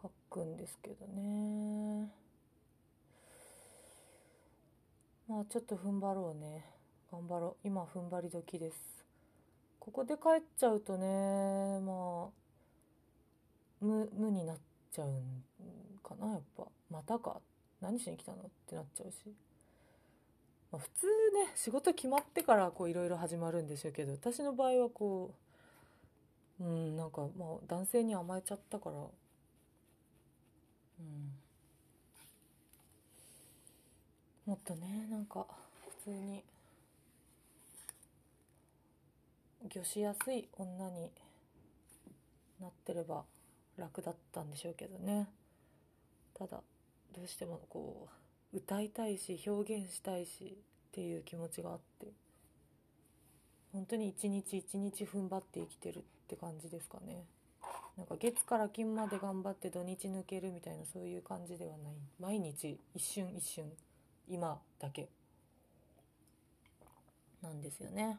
[0.00, 2.10] 書くんですけどね。
[5.28, 6.64] まあちょっと踏ん張ろうね。
[7.10, 7.66] 頑張ろう。
[7.66, 9.04] 今踏ん張り時です。
[9.78, 12.30] ここで帰っちゃうとねまあ
[13.80, 14.58] 無無になっ
[14.90, 15.42] ちゃうん
[16.02, 16.64] かなやっぱ。
[16.90, 17.40] またか。
[17.80, 18.38] 何しに来たの？
[18.38, 19.16] ってなっちゃうし、
[20.72, 25.34] まあ、普通ね仕事決まってからこういろいろ始まるんでしょうけど私の場合はこ
[26.60, 29.00] ううんなんかまあ男性に甘えちゃったからう
[31.02, 31.32] ん。
[34.46, 35.46] もっとねなんか
[36.04, 36.42] 普通に
[39.68, 41.10] 魚しやすい女に
[42.60, 43.22] なってれば
[43.76, 45.28] 楽だったんでしょうけどね。
[46.34, 46.60] ただ
[47.14, 48.21] どうしてもこう
[48.54, 50.56] 歌いたいし表現したいし
[50.90, 52.08] っていう気持ちがあって。
[53.72, 57.24] 本当に一日一日踏ん張って生きてるって感じですかね。
[57.96, 61.92] なんか月から金まで頑張って土日抜けるみたいなそういう感じではない。
[62.20, 63.64] 毎日一瞬一瞬。
[64.28, 65.08] 今だけ。
[67.42, 68.18] なんですよね。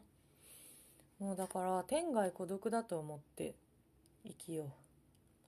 [1.19, 3.53] もうだから天涯孤独だと思って
[4.25, 4.67] 生きよう。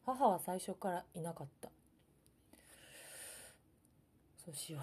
[0.06, 1.70] 母は最初からいなかった。
[4.46, 4.82] そうしよう。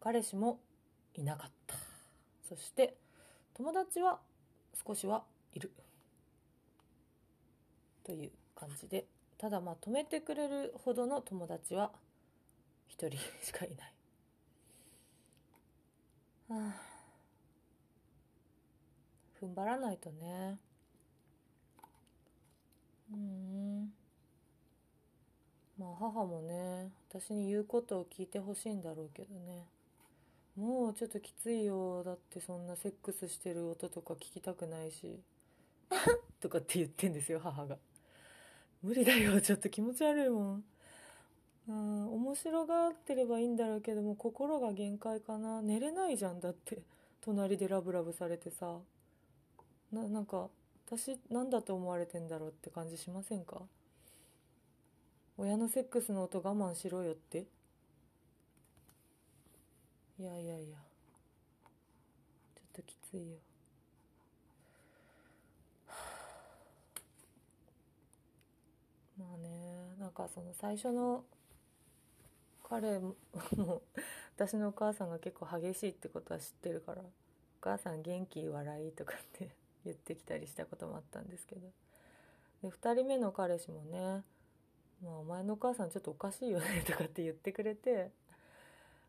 [0.00, 0.58] 彼氏も
[1.14, 1.76] いなかった。
[2.48, 2.96] そして
[3.54, 4.18] 友達は
[4.84, 5.70] 少しはいる。
[8.02, 9.06] という感じで。
[9.38, 11.92] ただまあ止めてくれるほどの友達は
[12.88, 13.92] 一人しかいない。
[16.48, 16.94] はあ。
[19.40, 20.58] 踏ん張らないとね。
[23.12, 24.03] うん
[25.78, 29.66] まあ母もね私に言うことを聞いてほしいんだろうけどね。
[30.56, 32.04] もうちょっときついよ。
[32.04, 35.20] だってそんなセックスしてる音とか聞きたくないし。
[36.40, 37.76] とかって言ってんですよ母が。
[38.82, 39.40] 無理だよ。
[39.40, 40.64] ちょっと気持ち悪いもん。
[41.68, 45.60] うん面白がってればいいんだろうけども心が限界かな。
[45.62, 46.82] 寝れないじゃんだって。
[47.20, 48.80] 隣でラブラブされてさ。
[49.92, 50.50] ななんか
[50.86, 53.62] 私なんだと思われてんだろうって感じしませんか？
[55.36, 57.46] 親のセックスの音我慢しろよって。
[60.18, 60.78] いやいやいや。
[62.54, 63.36] ちょっときついよ。
[69.18, 71.24] まあねなんかその最初の
[72.62, 73.14] 彼も
[74.36, 77.04] 私のお母さんが結構激しいってことは知ってるから「お
[77.60, 79.50] 母さん元気笑い」とかって
[79.84, 81.70] 言ってきたりしたこともあったんですけど。
[82.62, 84.24] で2人目の彼氏もね
[85.04, 88.10] 「まあ、お前のお母さんちょっとおかしいよね」とかって言ってくれて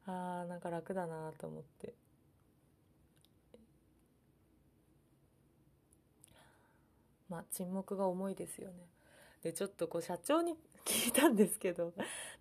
[0.07, 1.93] あーなんか楽だなと思って
[7.29, 8.75] まあ沈黙が重いですよね
[9.43, 10.55] でちょっとこう社長に
[10.85, 11.93] 聞いたんですけど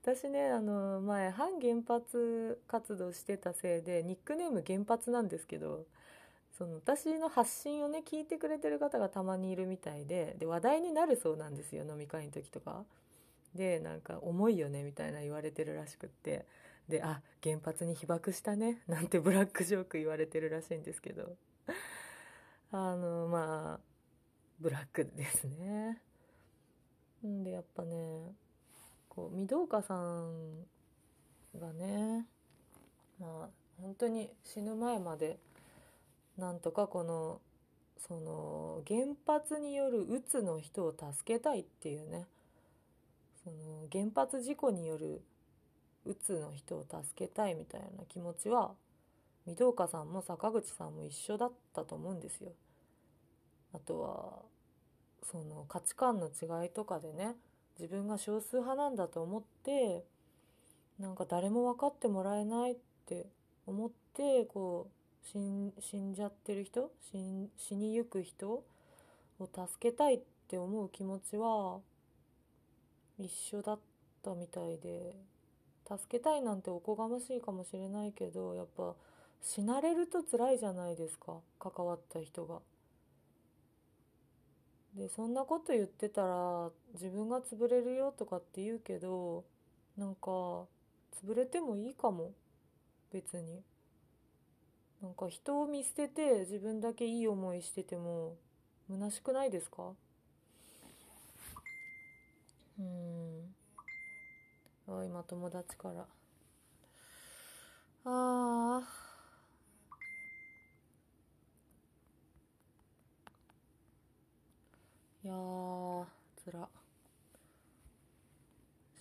[0.03, 5.85] 私ねあの前反原発活動してたせいでニックネーム原発なんですけど
[6.59, 12.85] その私の発信をね聞いてくれてる方がたまにいるみたいでで話題になるそうなんですよ飲み会の時とか。
[13.55, 16.47] でなんか重いよねみたいな言われてるらしくって。
[16.88, 21.37] であ原発に被爆したね なんてブラックジョーク言われてるらしいんですけど。
[22.73, 23.81] あのまあ
[24.61, 26.03] ブラックですね。
[27.27, 28.35] んでやっぱね
[29.09, 30.67] こう御堂岡さん
[31.59, 32.27] がね
[33.19, 35.38] まあ本当に死ぬ前まで
[36.37, 37.40] なんとかこの
[37.97, 42.27] その原発によるうつの人を助けたいっていうね
[43.45, 45.23] その原発事故による
[46.07, 48.73] うつの人を助けたいみたいな気持ちは
[49.47, 52.53] 御堂岡さんも坂口さんも一緒だったと思うんですよ。
[53.75, 54.39] あとは
[55.31, 57.35] その価値観の違いとかでね
[57.79, 60.05] 自分が少数派なんだと思って
[60.99, 62.77] なんか誰も分かってもらえないっ
[63.07, 63.27] て
[63.67, 66.91] 思ってこう死んじゃってる人
[67.57, 68.65] 死にゆく人を
[69.41, 71.81] 助けたいって思う気持ちは
[73.18, 73.79] 一緒だっ
[74.22, 75.14] たみたいで
[75.87, 78.94] 助けたいなんておこがましいかもしれないけどやっぱ
[79.42, 82.61] 死なれると辛いじゃないですか関わった人が。
[84.96, 89.44] でそんなこと言ってたら自分が潰れるよとかって言うけど
[89.98, 90.29] なんか
[91.24, 92.31] 潰れてもいいかも
[93.12, 93.62] 別に
[95.03, 98.37] なんか人を見捨てて自分だけいい思いしてても
[98.88, 99.92] 虚しくないですか？
[102.79, 103.55] うん。
[104.89, 106.07] あ今友達から。
[108.05, 109.05] ああ
[115.25, 116.05] いやー
[116.37, 116.69] つら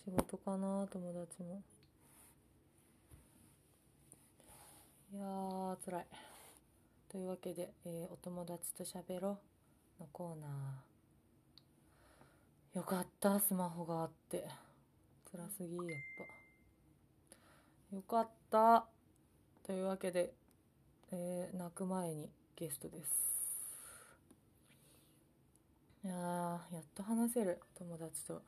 [0.04, 1.64] 仕事かな友達も。
[5.14, 6.06] いやーつらい。
[7.10, 9.40] というわけで、えーお友達と喋ろ
[10.00, 10.93] のコーナー。
[12.74, 14.48] よかったスマホがあって。
[15.32, 15.86] 辛すぎやっ
[17.92, 17.96] ぱ。
[17.96, 18.86] よかった。
[19.64, 20.34] というわけで、
[21.12, 23.12] えー泣く前にゲストです。
[26.04, 26.18] いやー
[26.74, 28.42] やっと話せる友達と。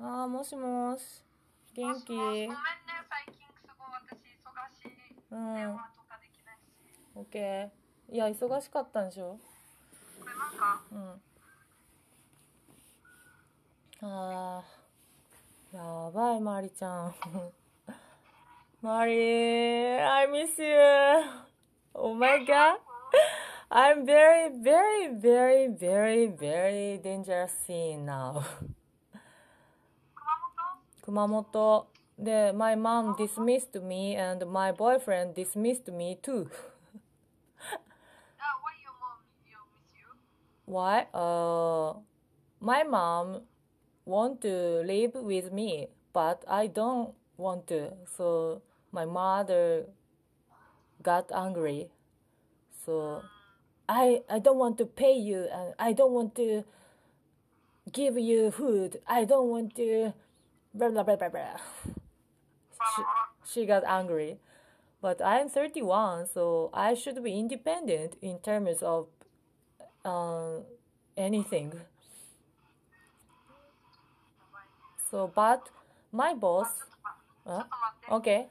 [0.00, 1.22] あーもしもし。
[1.76, 2.16] 元気？
[2.16, 2.56] ごめんね、
[3.10, 4.96] 最近すごい私忙しい。
[5.30, 5.54] うん。
[5.54, 6.62] 電話とかできないし。
[7.14, 8.14] オッケー。
[8.14, 9.38] いや忙しかったんでしょ？
[10.23, 11.21] これなんか、うん
[14.01, 17.13] あーやばいマリちゃん
[18.81, 19.11] マリ
[19.99, 20.73] I miss you
[21.93, 22.79] Oh my god
[23.69, 28.41] I'm very very very very very dangerous scene now
[31.01, 31.87] 熊本熊本
[32.17, 36.49] で My mom dismissed me and my boyfriend dismissed me too
[40.66, 41.06] Why?
[41.12, 41.94] Uh,
[42.60, 43.42] my mom
[44.04, 47.92] want to live with me, but I don't want to.
[48.16, 49.86] So my mother
[51.02, 51.88] got angry.
[52.84, 53.22] So
[53.88, 56.64] I I don't want to pay you, and I don't want to
[57.92, 59.00] give you food.
[59.06, 60.12] I don't want to
[60.72, 61.56] blah blah blah blah blah.
[62.96, 63.02] She,
[63.44, 64.38] she got angry.
[65.04, 69.06] But I'm 31, so I should be independent in terms of
[70.04, 70.60] uh,
[71.16, 71.72] anything.
[75.10, 75.70] So, but
[76.12, 76.68] my boss,
[77.46, 77.62] uh,
[78.10, 78.48] okay.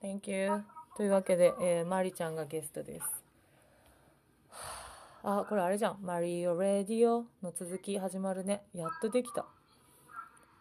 [0.00, 0.64] Thank you.
[0.96, 3.06] というわけで、えー、マリちゃんがゲストです。
[5.22, 5.98] あ、これあれじゃん。
[6.02, 8.64] マリオ・レディオの続き始まるね。
[8.74, 9.46] やっとできた。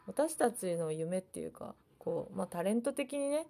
[0.08, 3.48] 私たちの夢っていうか、こう、まあ、タレント的にね、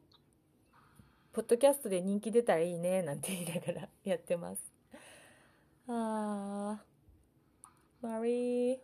[1.39, 4.61] ポッドキャストで人気出たらいいね、なんて言いながらやってます。
[5.87, 8.77] あー、マリー。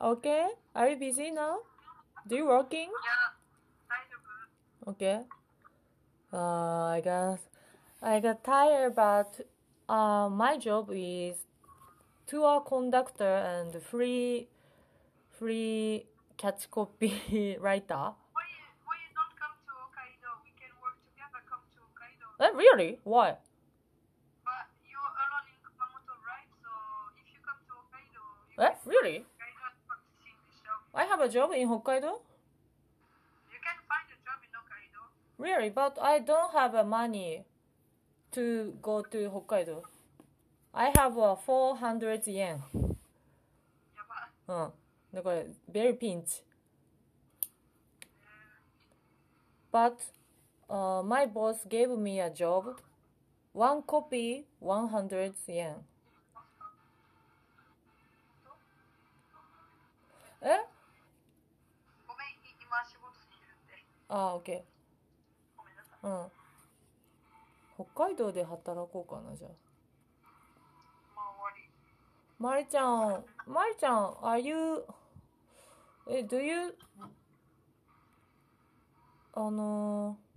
[0.00, 0.46] Okay?
[0.72, 1.58] Are you busy now?
[2.26, 2.88] Do you working?
[4.86, 5.20] Okay.
[6.32, 7.38] Uh, I got
[8.00, 9.44] I got tired, but
[9.90, 11.36] uh, my job is
[12.26, 14.48] tour conductor and free
[15.38, 16.06] free
[16.38, 18.12] catch copy writer.
[22.41, 22.99] Eh, really?
[23.03, 23.35] Why?
[24.45, 26.49] But you're alone in Kumamoto, right?
[26.61, 26.69] So
[27.17, 28.21] if you come to Hokkaido,
[28.53, 29.17] you Eh, can really?
[29.25, 30.59] Hokkaido and practice English.
[30.63, 32.11] So I have a job in Hokkaido.
[33.49, 35.01] you can find a job in Hokkaido.
[35.37, 37.45] Really, but I don't have a money.
[38.31, 39.81] to go to 北海道
[40.73, 42.59] I have a 400 yen や
[44.47, 44.73] ばうん
[45.15, 46.43] だから very pinch
[49.71, 49.95] but
[50.72, 52.80] uh, my boss gave me a job
[53.52, 55.74] one copy 100 yen
[60.44, 60.66] え
[62.08, 64.64] ごめん今仕事してるんであ、オッケ
[65.56, 66.10] ごめんなさい。
[66.10, 67.86] うん。
[67.94, 69.50] 北海道で働こうかな、じゃあ。
[72.40, 74.84] まりちゃん、まりちゃん、are you,
[76.08, 76.76] え、do you,
[79.34, 80.31] あのー、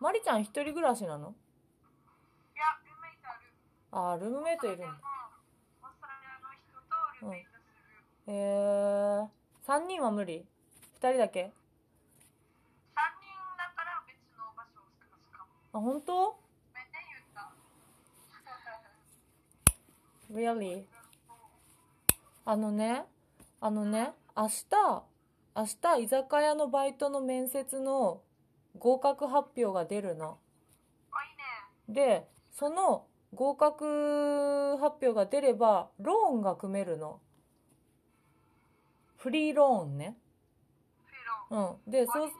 [0.00, 1.28] まりちゃん一人暮らしなの？
[1.28, 3.44] いやルーメイトある。
[3.92, 4.96] あ、ルームメイトいるのオース
[6.00, 7.56] トラリアの人とルーメイトす
[8.26, 9.28] る、えー、
[9.66, 10.44] 三人は無理？
[10.94, 11.52] 二人だけ？
[12.94, 13.28] 三人
[13.58, 15.78] だったら別の場所を探すかも。
[15.78, 16.14] あ、本当？
[16.14, 16.38] ご
[16.74, 16.98] め んね
[20.32, 20.84] 言った ?really?
[22.46, 23.04] あのね、
[23.60, 24.64] あのね、明日、
[25.54, 28.22] 明日居酒屋のバイトの面接の
[28.78, 30.38] 合格発表が出るの。
[31.12, 37.20] あいいねで、その合格発表が出れば、ローンが組めるの。
[39.16, 40.16] フリーローンね。
[41.50, 41.90] うん。
[41.90, 42.30] で、そう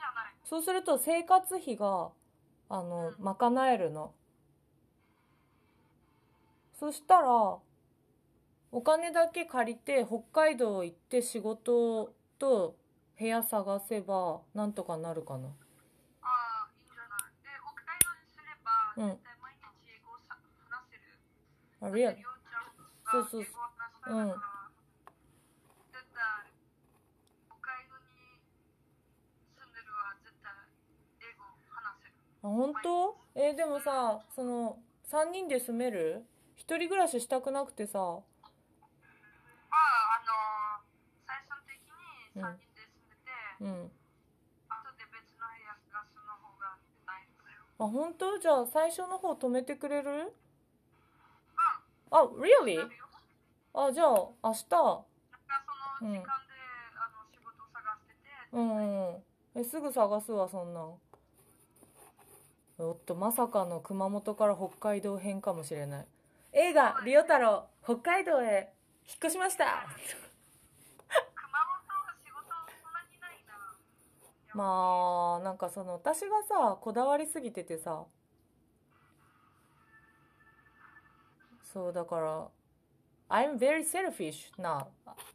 [0.44, 2.10] そうすると生活費が、
[2.68, 4.14] あの、賄えるの。
[6.78, 7.58] そしたら、
[8.72, 12.76] お金だけ借りて北海道行って仕事と
[13.18, 15.48] 部屋探せばなんとかなるかな。
[16.22, 19.18] ああいいんじゃないで北海道にすれば、うん。
[21.80, 22.16] あ、リアル。
[22.18, 24.14] りょうそうそう。
[24.14, 24.30] うん。
[24.30, 24.36] あ、
[32.42, 33.16] 本当？
[33.34, 36.24] えーでもさ、その、3人で住める？
[36.56, 38.20] 一人暮らししたくなくてさ、まあ
[40.16, 40.84] あの
[41.26, 43.30] 最終的に3人で住んでて、
[43.60, 43.90] うん。
[44.68, 48.38] 後で別の部屋探すの方が大変だよあ、本当？
[48.38, 50.10] じゃあ最初の方止めてくれる？
[50.10, 50.28] うん
[52.12, 52.88] あ、really?
[53.72, 54.74] あ、じゃあ明日、なん時間で、
[56.02, 59.22] あの仕事を探してて、うんうん。
[59.54, 60.98] え、すぐ探すわ、そんなん。
[62.78, 66.06] おっと、まさかの熊本から北海道編かもしれない。
[66.52, 68.72] 映画、リオ太郎、北海道へ
[69.06, 70.04] 引っ越しました熊本
[71.94, 72.42] は仕事
[72.82, 73.54] そんなにないな
[74.54, 78.04] まあ、なんかその、私がさ、こだわりすぎててさ、
[81.72, 82.48] そう、だから、
[83.28, 84.86] I'm very selfish now.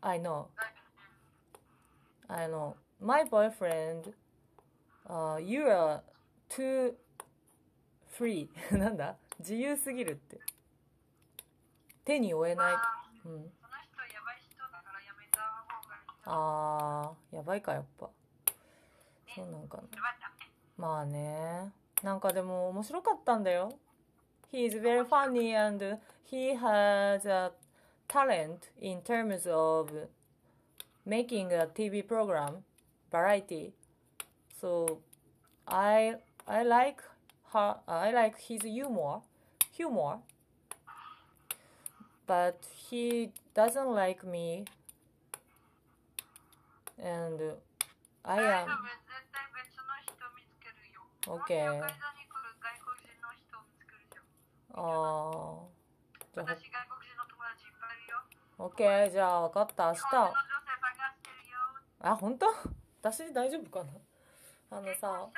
[0.02, 0.48] I know.
[2.28, 2.76] I know.
[3.00, 4.14] My boyfriend,
[5.08, 6.02] uh, you are
[6.50, 6.94] too
[8.18, 8.50] free.
[8.78, 9.16] なんだ？
[9.40, 10.40] 自由すぎるって。
[12.04, 12.76] 手に負えない。
[13.26, 13.52] うん。
[16.26, 18.10] あー、やばいか、やっぱ。
[19.35, 19.83] そうなんかな。
[19.97, 21.73] やばいだねまあね。
[22.03, 23.79] なんかでも面白かったんだよ。
[24.53, 25.99] He is very funny and
[26.31, 27.53] he has a
[28.09, 30.09] talent in terms of
[31.05, 32.65] making a TV program,
[33.13, 33.73] variety.
[34.61, 34.99] So
[35.67, 36.17] I
[36.47, 37.03] I like
[37.53, 39.21] her I like his humor,
[39.73, 40.19] humor.
[42.27, 42.57] But
[42.89, 44.65] he doesn't like me
[46.99, 47.57] and
[48.25, 48.69] I 大 am
[51.26, 54.22] るよ OK もし北海道に来る外国人の人を見つけるよ
[54.74, 55.74] あー。
[56.34, 58.22] じゃあ私外国人の友達いっぱいいるよ。
[58.58, 59.88] オッケーじゃあ分かった。
[59.88, 60.02] 明日。
[62.02, 62.46] あ本当？
[63.02, 63.92] 私大丈夫かな？
[64.72, 65.30] あの結さ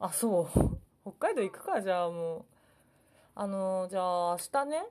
[0.00, 0.48] あそう。
[1.02, 2.44] 北海道行くかじゃあもう。
[3.34, 4.86] あのじゃあ明日ね。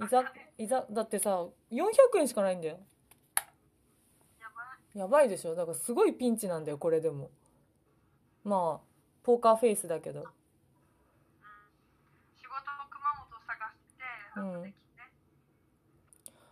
[0.00, 0.20] いざ
[0.58, 2.78] いざだってさ400円しかないんだよ。
[4.38, 4.62] やば
[4.94, 4.98] い。
[4.98, 5.54] やばいでしょ？
[5.54, 7.30] だからすごいピンチなんだよこれでも
[8.48, 8.86] まあ
[9.22, 10.24] ポーカーフェイスだけど
[12.36, 14.04] 仕事の熊本探して
[14.36, 14.74] うん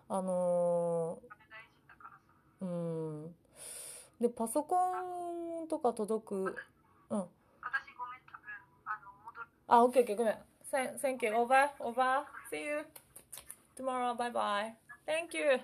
[0.09, 3.35] あのー、うん
[4.21, 4.77] でパソコ
[5.65, 6.55] ンとか届くうん私
[7.09, 8.53] ごめん多分
[8.85, 10.37] あの戻るあ、オッケーオッケー、ごめん。
[10.73, 11.33] Thank you.
[11.33, 12.27] Over, over.
[12.51, 12.85] See you
[13.77, 14.15] tomorrow.
[14.15, 14.73] Bye bye.
[15.07, 15.61] Thank you.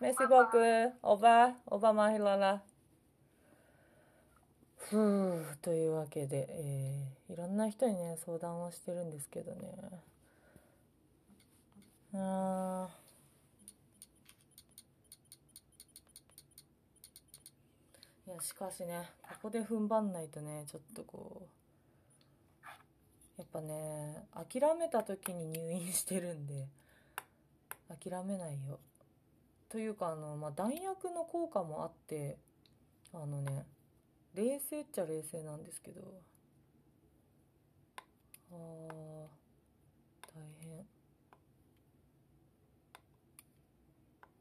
[0.00, 0.92] Merci beaucoup.
[1.02, 2.62] Over, over, マヒララ。
[4.90, 9.74] ふうというわけで、えーいろんな人にね、相談はしてるんですけどね。
[12.14, 21.58] あーいや、しかしね、ここで踏ん張んないとね、ちょっとこう
[23.38, 26.66] やっぱね諦めた時に入院してるんで
[27.88, 28.80] 諦めないよ
[29.68, 32.36] というかあの、まあ、弾薬の効果もあって
[33.14, 33.64] あのね
[34.38, 36.00] 冷静っちゃ冷静なんですけど。
[38.52, 38.56] あー
[40.32, 40.78] 大変。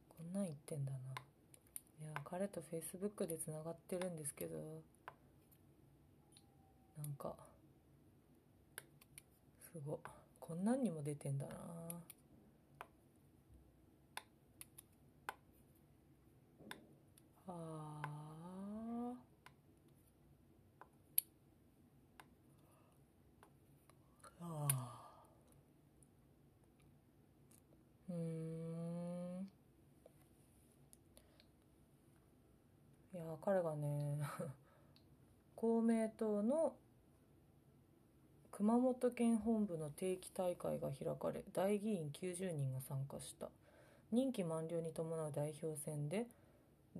[0.07, 0.97] こんなん言ってんだな。
[0.99, 1.01] い
[2.13, 4.83] や彼とフェイスブックでつながってるんですけど。
[6.99, 7.35] なんか
[9.73, 9.99] すご
[10.39, 11.53] こんなんにも出てんだな。
[17.47, 17.96] あー。
[24.57, 29.47] あーうん。
[33.13, 34.17] いや彼がね
[35.55, 36.73] 公明党の
[38.51, 43.49] 熊本県本部の定期大会が開かれ大議員90人が参加した。
[44.11, 46.27] 任期満了に伴う代表選で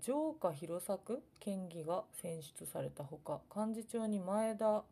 [0.02, 4.84] 城下弘作県議が選出されたほか幹事長に前田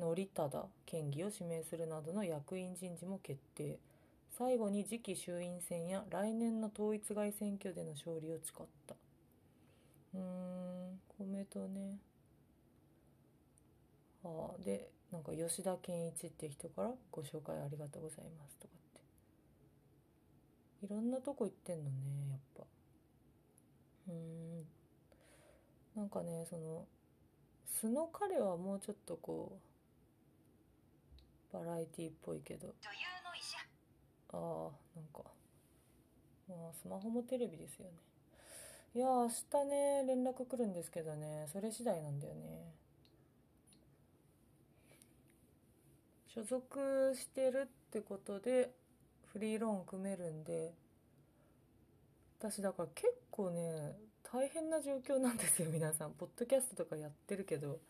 [0.00, 3.78] 則忠県議を指名するなどの役員人事も決定。
[4.38, 8.94] 最後に次期衆院選や来年の統一外選挙での勝利を誓った。
[10.14, 11.98] うーん公明党ね。
[14.24, 14.28] あ
[14.58, 18.92] あでなんか吉田健一って人からご紹介ありがとうございますとかっ
[20.80, 20.86] て。
[20.86, 21.90] いろんなとこ行ってんのね
[22.30, 22.64] やっぱ。
[24.08, 24.64] うん。
[25.94, 26.86] なんかねその
[27.66, 29.71] 素の彼はもうちょっとこう
[31.52, 32.74] バラエティっぽいけど。
[34.32, 35.22] ああなんか。
[36.48, 37.92] まあスマホもテレビですよね。
[38.94, 41.48] いやー明日ね連絡来るんですけどね。
[41.52, 42.72] それ次第なんだよね。
[46.28, 48.70] 所属してるってことで
[49.32, 50.72] フリーローン組めるんで
[52.38, 56.12] 私だから結構ね大変な状況なんですよ皆さん。
[56.12, 57.80] ポッドキャストとかやってるけど。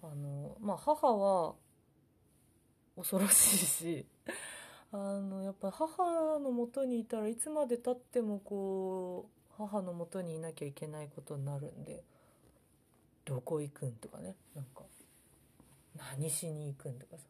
[0.00, 1.54] あのまあ母は
[2.98, 4.06] 恐ろしいし。
[4.90, 12.02] あのやっぱ母のもとにいたらいつまでたってもこう母のもとにいなきゃいけないことになるんで。
[13.28, 14.36] どこ行くんとかね。
[14.54, 14.84] なんか
[15.94, 17.24] 何しに行くんとかさ。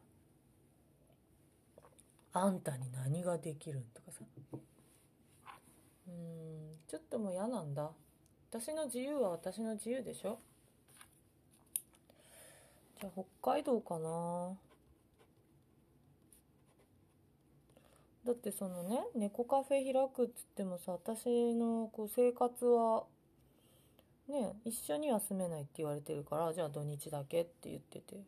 [2.34, 4.20] あんたに何ができるんとかさ。
[6.06, 7.90] うんちょっともう嫌なんだ。
[8.48, 10.38] 私の自由は私の自由でしょ。
[13.00, 13.12] じゃあ
[13.42, 14.56] 北海道かな。
[18.28, 23.04] だってそのね猫カフェ開くっつってもさ私のこう生活は
[24.28, 28.20] ね一緒には住めないって言われてるからじゃあ土日だけって言ってて。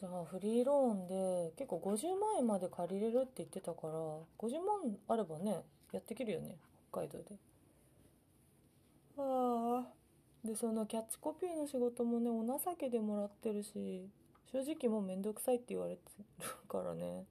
[0.00, 3.92] じゃあフリーローンで結構50万円まで借りれるって言ってたから
[4.38, 5.60] 50万あればね
[5.92, 6.56] やっていけるよね
[6.90, 7.36] 北海道で。
[9.18, 9.92] ああ。
[10.42, 14.08] でそのキャッチコピーの仕事もねお情けでもらってるし
[14.50, 16.00] 正直もうめんどくさいって言われて
[16.40, 17.24] るからね。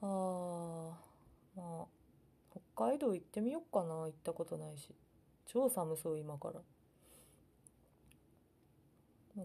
[0.00, 0.96] あ
[1.56, 1.86] まあ
[2.76, 3.94] 北海道行ってみよっかな。
[3.94, 4.94] 行ったことないし。
[5.46, 6.60] 超寒そう今から。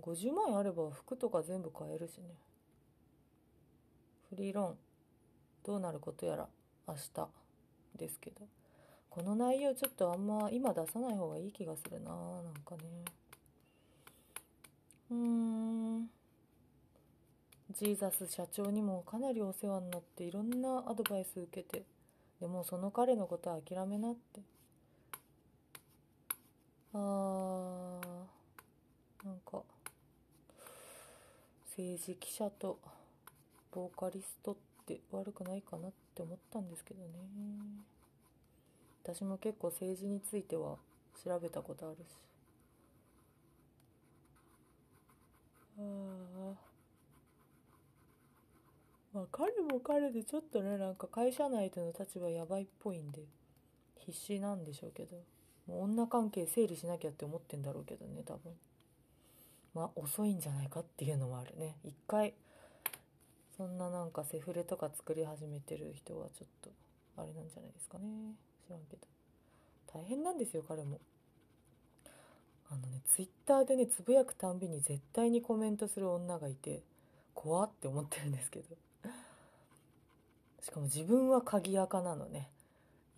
[0.02, 2.26] 50万円あれば服とか全部買えるしね。
[4.30, 4.78] フリーローン。
[5.64, 6.48] どうなることやら
[6.88, 7.28] 明日
[7.98, 8.42] ですけど。
[9.10, 13.06] この内容ちょっとあんま今出さない方がいい気がするななんかね。
[15.12, 16.23] うーん。
[17.76, 21.84] ジーザス社長にもかなりお世話になっていろんなアドバイス受けて
[22.40, 24.42] でもその彼のことは諦めなって。
[26.96, 29.64] あーなんか
[31.72, 32.78] 政治記者と
[33.72, 34.56] ボーカリストっ
[34.86, 37.08] て悪くないかなって思ったんですけどね。
[39.04, 40.76] 私も結構政治については
[41.24, 42.02] 調べたことあるし。
[45.80, 46.73] ああ
[49.14, 53.22] まあ彼も彼でちょっとねなんか会社内での立場やばいっぽいんで
[54.00, 55.18] 必死なんでしょうけど
[55.68, 58.54] もう女関係整理しなきゃって思ってんだろうけどね多分。
[59.74, 61.76] まあ遅いんじゃないかっていうのもあるね。
[61.84, 62.34] 一回
[63.58, 66.70] そんななんかセフレとか作り始めてる人はちょっと
[67.18, 68.36] あれなんじゃないですかね。
[68.68, 69.08] 知らんけど。
[69.94, 71.00] 大変なんですよ彼も。
[72.70, 76.82] あのねツイッターでねつぶやくたんびに絶対にコメントする女がいて
[77.34, 78.76] 怖って思ってるんですけど。
[80.64, 82.50] しかも自分は鍵垢なのね。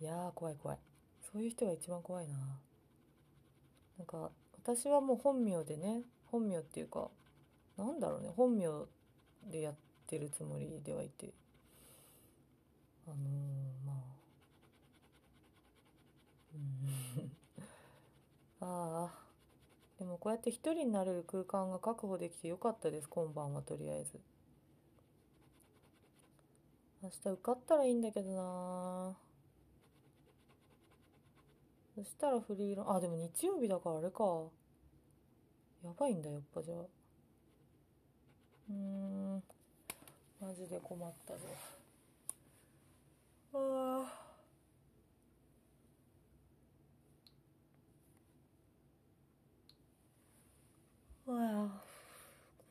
[0.00, 0.78] いやー怖い怖い。
[1.32, 2.34] そういう人が一番怖いな。
[3.98, 4.30] なんか
[4.62, 7.08] 私はもう本名でね本名っていうか
[7.78, 8.68] なんだろうね本名
[9.50, 9.74] でやっ
[10.06, 11.32] てるつもりではいて。
[13.06, 13.96] あのーまあ。
[16.54, 17.30] うん。
[18.60, 19.26] ああ。
[19.98, 24.20] でもこうやって一人になれる空間が確保できてよかったです今晩はとりあえず。
[27.06, 29.16] 明日受かったらいいんだけどな。
[31.94, 34.24] そしたらフリーランあでも日曜日だからあれか。
[35.84, 36.78] やばいんだやっぱじゃあ。
[38.70, 39.42] うん。
[40.40, 41.40] マジで困ったぞ。
[43.54, 44.12] あ
[51.26, 51.82] ああ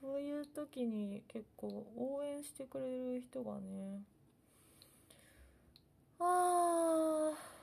[0.01, 1.67] こういう時に結構
[1.97, 4.03] 応援してくれる人がね。
[6.19, 7.55] ああ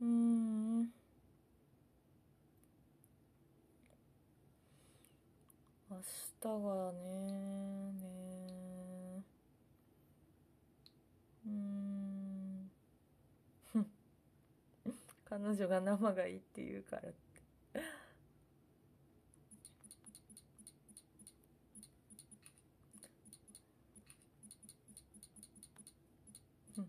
[0.00, 0.90] うん。
[5.90, 5.96] 明
[6.40, 9.24] 日がねね
[11.46, 12.70] うん
[13.72, 13.86] ふん。
[15.28, 17.08] 彼女が生がいいって言うから。
[17.08, 17.18] って
[26.76, 26.88] うん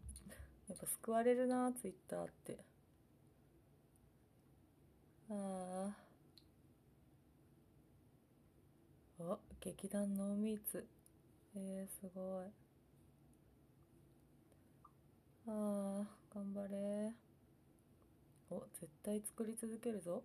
[0.67, 2.57] やっぱ救われるなツイッターって。
[5.29, 5.93] あ
[9.19, 10.85] あお劇団ノーミーツ
[11.55, 12.47] えー、すごい。
[15.47, 17.13] ああ頑張れ。
[18.51, 20.23] お絶対作り続けるぞ。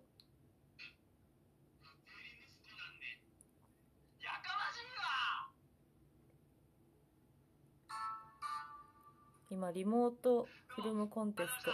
[9.57, 11.73] 今リモートフィルムコンテスト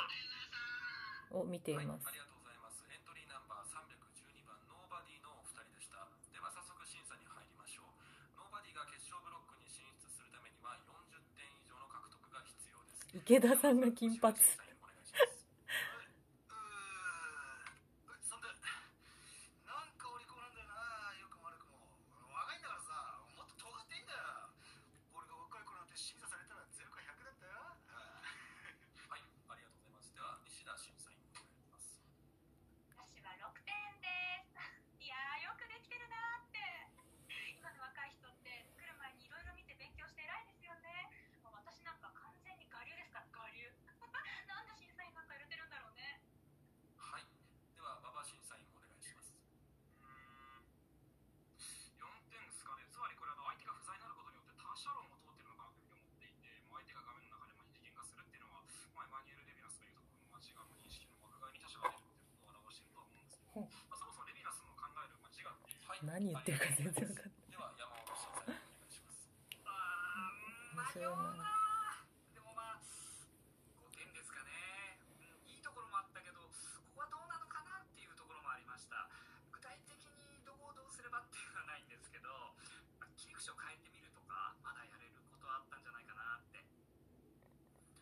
[1.36, 2.80] を見ていはい、あますりがとうございます。
[2.88, 6.00] エントリーナンバー312番、ノーバディのお二人でした。
[6.32, 7.92] では早速審査に入りましょう。
[8.40, 13.04] ノーバディが決勝ブロックに進出するためには40点以上の獲得が必要です。
[13.20, 15.44] 池田さんが金髪審査員お願いします。
[15.44, 18.48] うーそんで
[19.68, 21.84] なんかお利口なんだよなよくも悪くも
[22.32, 24.48] 若いんだからさもっと尖っていいんだよ
[25.20, 27.76] 俺が若い頃なんて審査されたら0か100だったよ
[29.12, 29.22] はい、
[29.52, 30.10] ありがとうございます。
[30.16, 32.02] では西田審査員お願いします。
[32.98, 34.10] 私は6点で
[34.42, 34.58] す。
[34.98, 36.58] いやー、よくできてるなーって。
[37.62, 41.14] 今の若い人って来る前にいろいろ見て勉強して偉いですよね。
[41.46, 43.70] もう私なんか完全に我流ですから、我流。
[44.50, 46.18] なんで審査員なんか入れてるんだろうね。
[46.98, 47.26] はい、
[47.78, 49.30] では馬場審査員お願いします。
[50.02, 50.66] うーん
[52.02, 58.64] 4点ですかねつまりこれあの相手が不在になることによって他者論を通ってるのかなというふうに思っていてもう相手が画面の中でも二次元化するっていうのは、
[58.96, 69.24] まあ、エマニュエル・レヴィナスというところの、まあ、自我の認識の枠外に他者が出るってことを表しているとは思うんですけど、まあ、そもそもレヴィナスの考える、まあ、自我っていうはい、何言ってるか全然わかんないでは山本審査員お願いします。
[69.64, 71.48] あー面白いな
[72.36, 76.52] でもまあ5点ですかね、うん、いいところもあったけどこ
[76.92, 79.08] こはどうなのかなっていうところもありました
[79.56, 82.28] 具体的にどこをどうすればっていうのはないんですけど
[83.00, 86.60] まあ切り口を変えてみるとかまだやれることはあったんじゃないかなって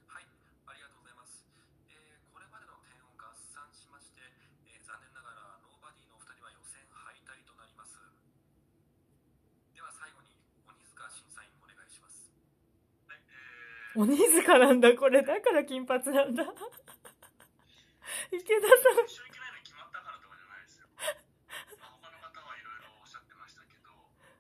[0.10, 0.26] はい、
[0.68, 1.44] ありがとうございます。
[1.92, 4.20] えーこれまでの点を合算しまして、
[4.68, 7.96] えー残念ながらノーバディのお二人は予選敗退となります。
[9.76, 10.36] では最後に
[10.68, 12.28] 鬼塚審査員お願いします。
[13.08, 13.32] はいえ
[13.96, 16.44] 鬼塚なんだこれだから金髪なんだ。
[18.32, 19.06] 池田さん。
[19.06, 23.92] 一緒に行けないのに決まったからとかじゃないですよ、まあ、他の方はいろいろおっしゃってましたけど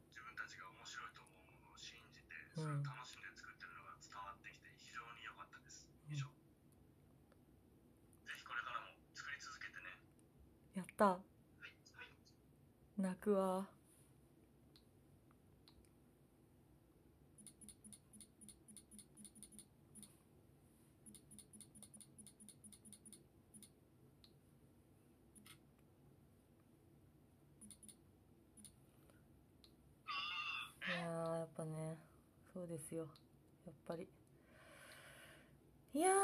[0.07, 5.91] 自分たちが面白いと思うものを信じてそれを楽しんで作ってるのが伝わってきて非常に良かったです。
[6.07, 6.31] 以上、ぜ
[8.39, 9.99] ひこれからも作り続けてね。
[10.75, 11.19] やった。
[11.19, 11.19] は
[11.67, 11.75] い。
[11.99, 12.15] はい。
[12.95, 13.67] 泣くわ
[30.91, 31.97] いやーやっぱね
[32.53, 33.07] そうですよ。
[33.65, 34.07] やっぱり。
[35.93, 36.15] いやーや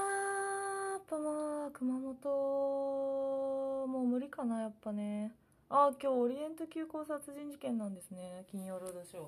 [0.98, 5.34] っぱまあ熊本もう無理かなやっぱね。
[5.70, 8.46] あ今日オリエント急行殺人事件なんですね。
[8.52, 9.22] 金曜ロードショー。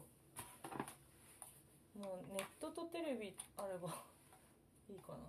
[2.03, 3.87] もうネットとテレビあれば
[4.89, 5.19] いいかな。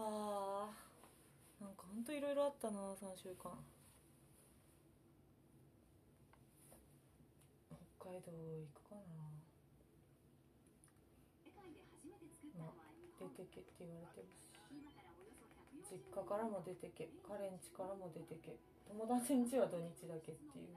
[0.00, 0.72] はあ
[1.62, 3.52] なんかほんといろいろあったな3週間。
[8.04, 9.00] 北海道行くかな
[11.44, 18.56] 世界で初めて作ったのは日出てけって言われてるし実家からも出てけ彼ん家からも出てけ。
[18.88, 20.76] 友達ん家は土日だけっていう。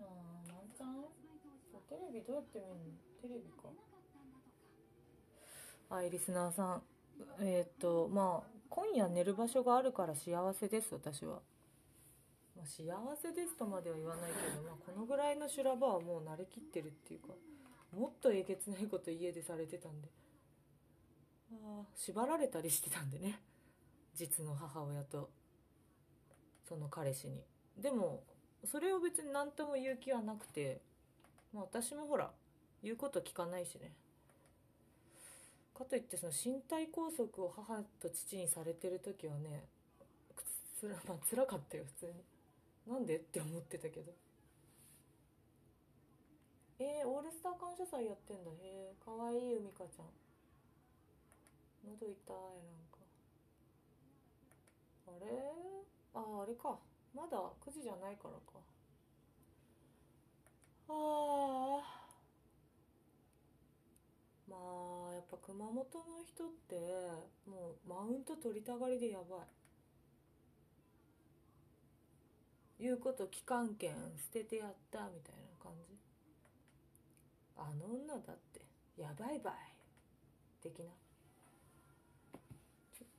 [0.00, 1.04] ああなんちゃん
[1.88, 2.90] テレビどうやって見るの？
[3.20, 3.68] テレビか。
[5.94, 6.82] はいリスナーさん。
[7.40, 11.40] えーっとまあ今夜寝る場所があるから幸せです私は、
[12.56, 12.82] まあ、幸
[13.20, 17.34] せですとまでは言わないけど、まあ、このぐらいの修羅場はもう慣れきってるっていうか
[17.94, 20.08] もっとえげつないこと家でされてたんで。
[21.52, 23.40] あ縛られたりしてたんでね。
[24.14, 25.30] 実の母親と。
[26.68, 27.42] その彼氏に。
[27.78, 28.22] でも
[28.64, 30.80] それを別に何とも言う気はなくて、
[31.52, 32.30] まあ、私もほら
[32.82, 33.92] 言うこと聞かないしね。
[35.76, 39.64] かといってその身体拘束を母と父にされてる時はね
[40.78, 42.12] つら、まあ、辛かったよ普通に。
[42.92, 44.12] なんでって思ってたけど。
[46.80, 48.50] えー、オールスター感謝祭やってんだ。
[48.50, 50.21] へえかわいい海香ちゃん。
[51.84, 52.98] 喉痛いなんか。
[55.08, 55.26] あれ？
[56.14, 56.78] あああれか。
[57.14, 58.58] まだ9時じゃないからか。
[60.88, 61.82] ああ
[64.48, 64.56] ま
[65.10, 65.84] あやっぱ熊本の
[66.26, 66.76] 人って
[67.46, 69.40] もうマウント取りたがりでやばい。
[72.80, 75.96] 言うこと聞かんけん捨ててやったみたいな感じ。
[77.56, 78.60] あの女だって
[79.00, 79.54] やばいばい。
[80.62, 80.90] 的な。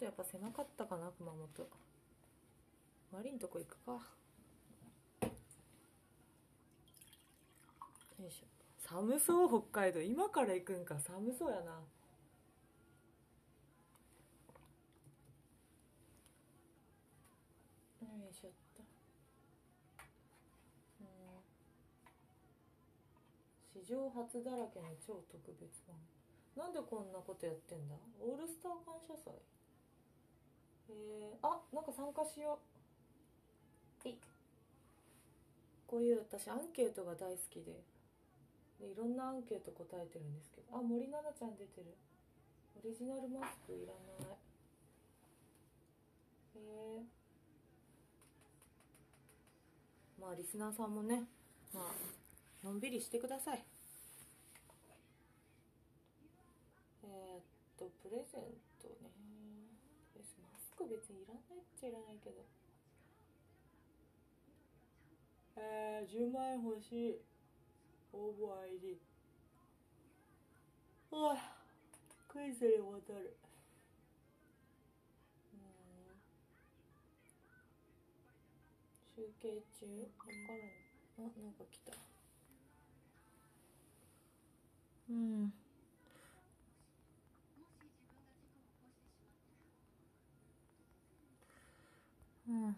[0.04, 1.47] とやっぱ狭かったかな熊本。
[3.14, 3.91] マリンとこ行くか。
[8.20, 8.47] よいしょ。
[8.86, 10.01] 寒そう北海道。
[10.01, 10.99] 今から行くんか。
[10.99, 11.72] 寒そうやな。
[11.72, 11.80] よ
[18.30, 18.84] いしょっと。
[20.99, 21.04] う
[23.80, 23.82] ん。
[23.82, 25.95] 史上初だらけの超特別版。
[26.58, 27.95] なんでこんなことやってんだ。
[28.20, 29.34] オールスター感謝祭。
[30.89, 32.59] えー、あなんか参加しよ
[34.05, 34.09] う。
[34.09, 34.17] い。
[35.88, 37.84] こういう私アンケートが大好きで。
[38.79, 40.77] でいろんなアンケート答えてるんですけど。
[40.77, 41.95] あ森七菜ちゃん出てる。
[42.75, 44.38] オリジナルマスクいらない。
[46.55, 46.59] へ
[46.99, 47.03] え
[50.19, 51.23] まあリスナーさんもね
[51.73, 53.63] まあのんびりしてください。
[57.05, 57.43] えー、っ
[57.77, 58.72] とプレゼント
[60.84, 62.43] ク別にいらないっちゃいらないけど。
[65.55, 67.21] えー、10万円欲しい。
[68.11, 68.99] 応募 ID
[71.11, 71.55] ああ
[72.27, 73.36] クイズに戻る。
[75.53, 76.13] うん。
[79.15, 79.86] 集計中。
[79.99, 80.31] わか
[81.17, 81.93] らんあなんか来た。
[85.09, 85.53] うん。
[92.48, 92.76] うん。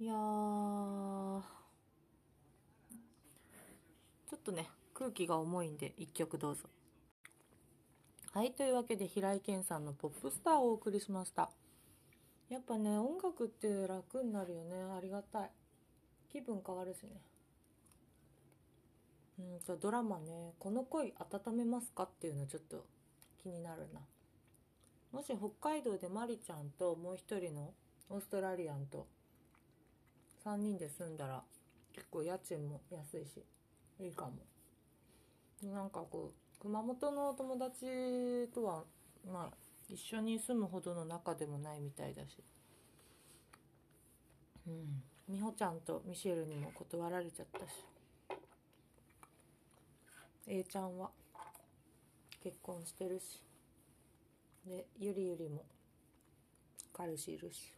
[0.00, 6.68] いやちょっとね空気が重いんで一曲どうぞ。
[8.32, 11.50] はいというわけで平井堅さんの「ポップスター」をお送りしました。
[12.48, 14.82] やっぱね音楽って楽になるよね。
[14.82, 15.50] ありがたい。
[16.28, 17.20] 気分変わるしね。
[19.38, 22.84] うんとドラマね「この恋温めますか?」っていうのちょっと
[23.38, 24.00] 気になるな。
[25.12, 27.74] もし北海道でマリちゃんともう一人の
[28.08, 29.06] オーストラリアンと
[30.42, 31.44] 3人で住んだら
[31.92, 33.44] 結構家賃も安いし
[34.00, 34.46] いいかも。
[35.62, 38.84] なんかこう熊本のお友達とは
[39.26, 39.56] まあ
[39.88, 42.42] 一緒に住むほどの仲でもないみたいだし。
[44.66, 45.02] うん。
[45.28, 47.84] 美穂ちゃんとミシェルにも断られちゃったし。
[50.46, 51.10] A ちゃんは
[52.42, 53.42] 結婚してるし。
[54.66, 55.64] でゆりゆりも
[56.94, 57.74] 彼氏いるし。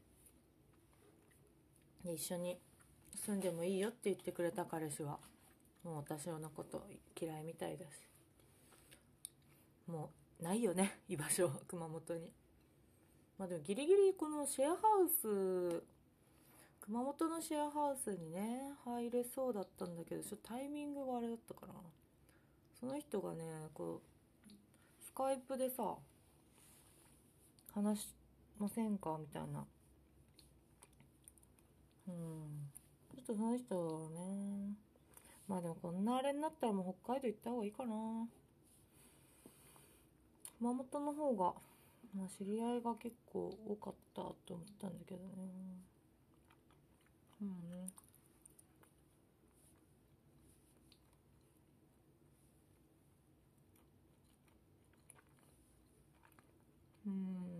[2.04, 2.58] で一緒に
[3.26, 5.18] 住んでもいいよって言ってくれた彼氏は
[5.82, 6.86] もう私のこと
[7.20, 7.88] 嫌いみたいだし。
[9.88, 12.32] もうないよね居場所熊本に。
[13.38, 15.82] まあでもギリギリこのシェアハウス
[16.80, 21.74] 熊本のシェアハウスにね入れそうだったんだけどちょっとタイミングがあれだったかな。
[22.78, 24.00] その人がねこ
[24.48, 24.52] う
[25.04, 25.94] スカイプでさ
[27.74, 28.08] 話し
[28.58, 29.64] ませんかみたいな。
[32.08, 32.14] うん。
[33.14, 34.74] ちょっとその人はね
[35.46, 37.94] まあでもこんなあれになったらもう北海道行った方がいいかな。
[40.58, 41.54] 熊本の方が
[42.16, 45.89] まあ知り合いが結構多かったと思ったんだけどね。
[47.40, 47.90] うん。
[57.06, 57.59] うん。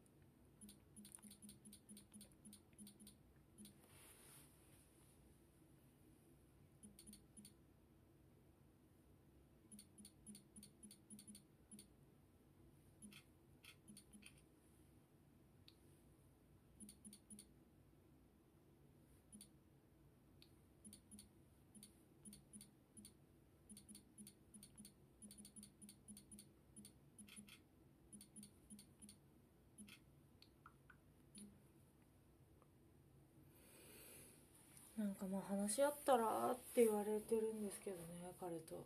[35.21, 38.81] かまあ話し合ったらって言われてるんですけどね彼と。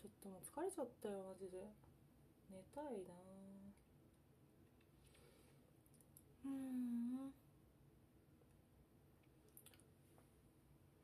[0.00, 1.56] ちょっともう疲れちゃったよマジで。
[2.50, 3.14] 寝たいな
[6.44, 7.32] うん。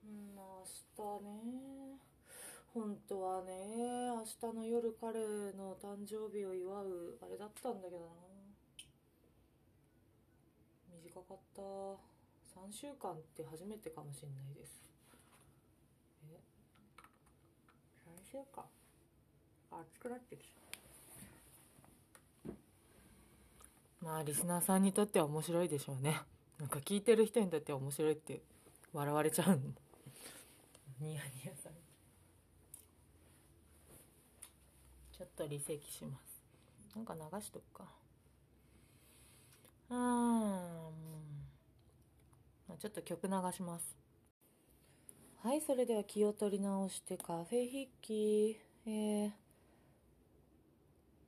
[0.04, 0.44] うんまあ
[0.96, 1.98] 明日ね
[2.74, 3.52] 本当はね
[4.10, 5.18] 明日の夜彼
[5.54, 8.06] の誕生日を祝うあれだったんだけどな
[11.04, 12.15] 短かった
[12.56, 14.82] 3週間って初めてかもしれないです。
[16.30, 16.40] え
[18.08, 18.64] 3週間？
[19.70, 20.56] 暑くなってきた。
[24.00, 26.22] まあリスナーさんにとっては面白いでしょうね。
[26.58, 28.40] なんか聞いてる人にとっては面白いって
[28.92, 29.56] 笑われちゃうの。
[31.00, 31.74] ニヤニヤされ
[35.12, 36.42] ちょっと離席します。
[36.94, 37.84] なんか流しとくか。
[39.90, 41.25] あーもう
[42.78, 43.96] ちょっと曲流します。
[45.42, 49.30] はいそれでは気を取り直してカフェ筆記えー、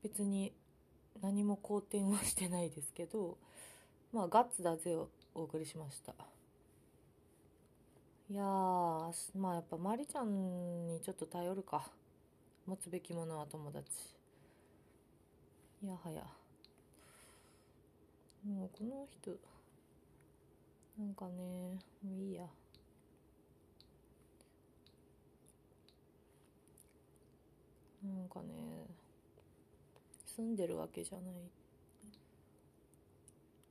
[0.03, 0.53] 別に
[1.23, 3.39] 何も好転はしてないですけど
[4.13, 6.15] まあガッツだぜをお送りしました。
[8.31, 11.91] いやまあやっぱまりちゃんにちょっと頼るか。
[12.67, 13.87] 持つべきものは友達。
[15.83, 16.23] いやはや。
[18.47, 19.31] もうこの人
[20.99, 21.33] なんかね
[22.03, 22.43] もういいや。
[28.03, 28.87] なんかね
[30.37, 31.25] 住んでるわけじゃない。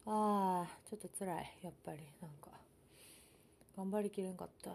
[0.05, 2.49] あーちょっと辛いやっぱりなんか。
[3.75, 4.71] 頑張りきれんかった。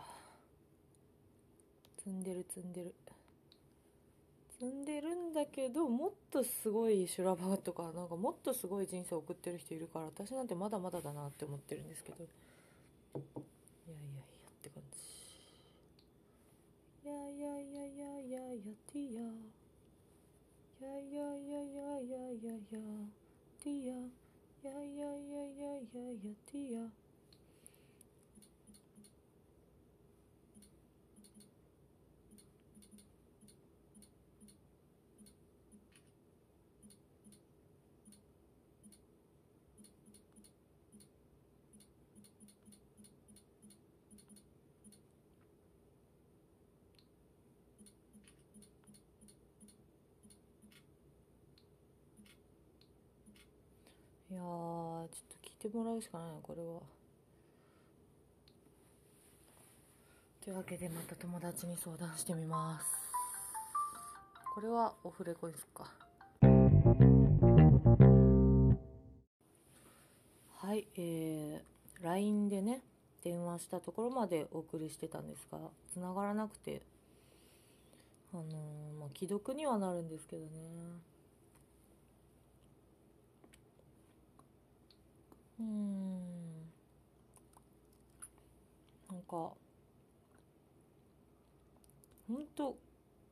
[2.05, 2.95] 積んでる積んでる。
[4.63, 12.25] 積積んでるんだけどもっとすごい修羅場とかなんかもっとすごい人生を送ってる人いるから私なんてまだまだだなって思ってるんですけど。
[12.25, 12.29] い
[13.89, 14.99] やいやいやって感じ
[17.05, 18.21] いやいやいやいや。
[18.21, 19.33] いやいやティア
[20.81, 22.53] いやいやいやいやいやいや。
[22.53, 22.83] いや
[23.63, 24.11] ティアい
[24.63, 26.33] やいやいやいやいやいや。
[26.47, 26.89] ティア
[54.33, 56.81] いやーちょっと聞いてもらうしかないこれは。
[60.43, 62.87] というわけでまた友達に相談してみます。
[64.55, 65.85] これはオフレコですか？
[70.57, 72.81] はいえー、LINE でね
[73.23, 75.59] 電話したところまでお送りしてたんですが
[75.93, 76.83] 繋がらなくて
[78.33, 80.49] あのー、まあ既読にはなるんですけどね。
[85.63, 86.43] うーん。
[89.11, 89.53] なんか
[92.29, 92.77] ほんと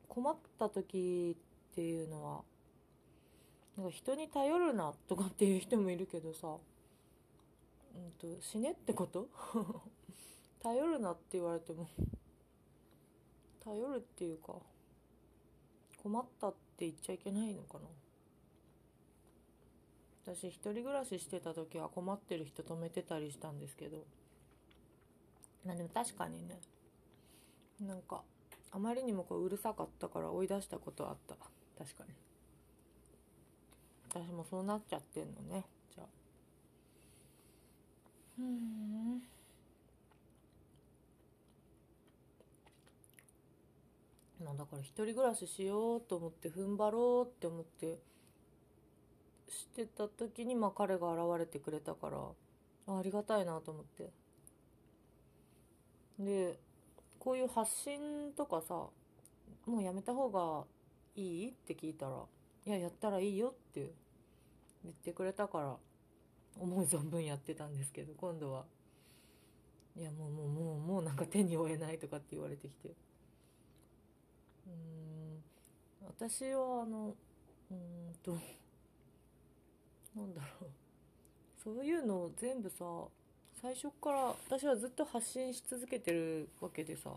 [0.07, 1.35] 困った時
[1.71, 2.41] っていうのは
[3.77, 6.47] なんか人に頼るなとかっていう人もいるけどさ
[7.95, 9.27] うんと死ねってこと？
[10.61, 11.89] 頼るなって言われても
[13.63, 14.53] 頼るっていうか
[16.03, 17.87] 困ったって言っちゃいけないのかな？
[20.23, 24.05] 私一人暮らししてた時は困ってる人止めてたりしたんですけど。
[25.65, 26.59] まあでも確かにね。
[27.79, 28.21] なんか
[28.71, 31.35] あまりにもこううるさかったから追い出したことあった。
[31.77, 32.13] 確かに。
[34.09, 35.65] 私もそうなっちゃってんのね。
[35.95, 36.07] じゃあ。
[38.39, 39.23] うん。
[44.43, 47.99] まあだから一人暮らししようと思って踏ん張ろうって思って
[49.51, 52.17] してた時にまあ彼が現れてくれたから
[52.87, 54.09] あありがたいなと思って。
[56.19, 56.59] で
[57.19, 58.87] こういう発信とかさ
[59.65, 60.65] もうやめた方が
[61.15, 62.23] いいって聞いたら
[62.65, 63.91] いややったらいいよって
[64.83, 65.75] 言ってくれたから
[66.59, 68.65] 思う存分やってたんですけど今度は。
[69.97, 72.95] いやもうもうもうもうなんか手に負えないとかって言われてきて。
[74.67, 75.43] うん
[76.17, 77.15] 私はあの
[77.71, 78.37] うんと
[80.15, 80.69] なんだろう。
[81.63, 82.85] そういうのを全部さ
[83.61, 87.11] 最初から私はずっと発信し続けてるわけでさ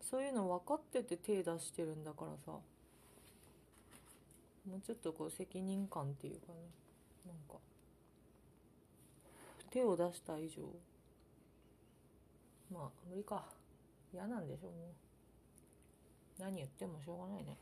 [0.00, 2.62] そういうの分かってて手出してるんだからさも
[4.76, 6.54] うちょっとこう責任感っていうかね
[7.26, 7.60] なんか
[9.70, 10.62] 手を出した以上
[12.72, 13.44] まあ無理か。
[14.12, 14.72] 嫌なんでしょも
[16.38, 16.42] う。
[16.42, 17.56] 何言ってもしょうがないね。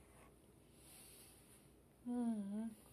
[2.07, 2.21] うんう
[2.67, 2.86] ん。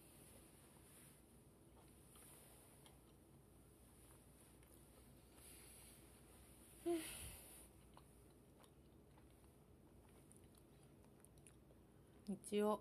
[12.27, 12.79] 一応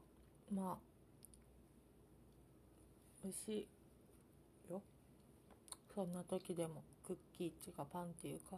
[0.53, 0.77] まあ
[3.23, 3.69] 美味し
[4.69, 4.83] いよ。
[5.95, 8.57] そんな時でもクッキーっていうかパンっていうか。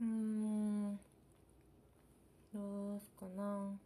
[0.00, 0.98] うん。
[2.52, 3.76] どうすかな。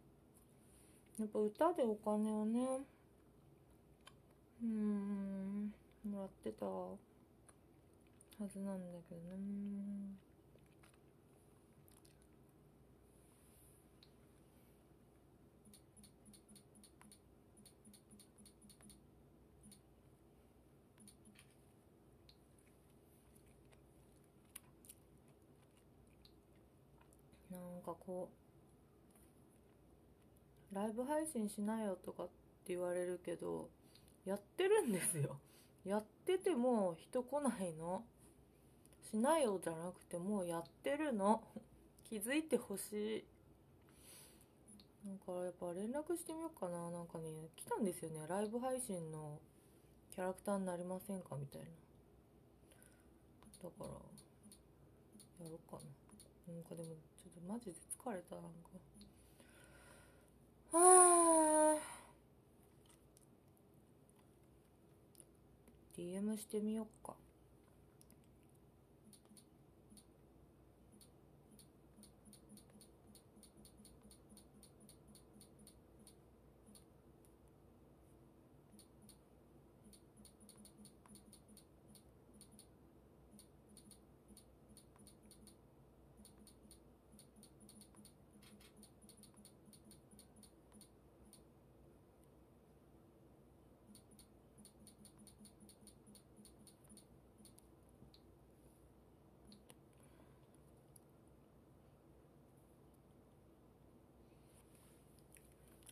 [1.19, 2.85] やっぱ歌でお金をね
[4.61, 5.73] うん
[6.09, 6.97] もらってたは
[8.47, 10.15] ずなんだけどね
[27.51, 28.29] なんかこ
[30.71, 32.33] うライブ配信しなよとかって
[32.73, 33.69] 言われるけど
[34.25, 35.37] やってるんですよ。
[35.85, 38.03] やってても人来ないの。
[39.11, 41.43] しなよじゃなくてもうやってるの。
[42.09, 43.23] 気づいてほしい。
[45.07, 46.89] なんかやっぱ連絡してみようかな。
[46.89, 48.25] なんかね来たんですよね。
[48.27, 49.39] ライブ配信の
[50.13, 51.67] キャラクターになりませんかみたいな。
[53.63, 53.85] だから
[55.45, 56.53] やろうかな。
[56.53, 56.89] なんかでも
[57.35, 58.49] ちょっとマジで疲れたなんか。
[60.73, 61.75] あ。
[61.75, 61.95] あ
[65.97, 67.13] DM してみよっか。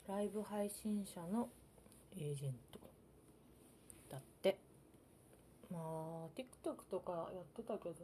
[0.08, 1.50] ライブ配信者の
[2.16, 2.80] エージェント
[4.12, 4.58] だって。
[5.72, 7.96] まあ TikTok とかやってたけど。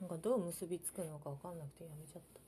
[0.00, 2.40] なんかどう結びつくのか分かんなくてやめちゃった。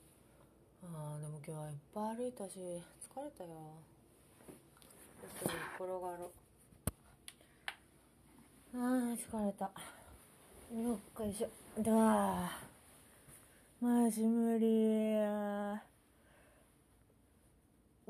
[0.85, 3.49] あーでも今日はいっぱい歩いたし疲れたよ。
[5.41, 6.31] ちょっと転がろう。
[8.75, 9.65] あー疲れた。
[9.65, 9.71] よ
[10.93, 11.49] っこいしょ。
[11.81, 12.68] では。
[13.81, 15.15] マジ無理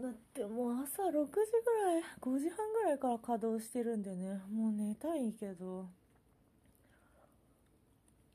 [0.01, 4.41] だってもう朝6時ぐらい5時半ぐらいから稼働してるんでね。
[4.51, 5.87] もう寝たいけど。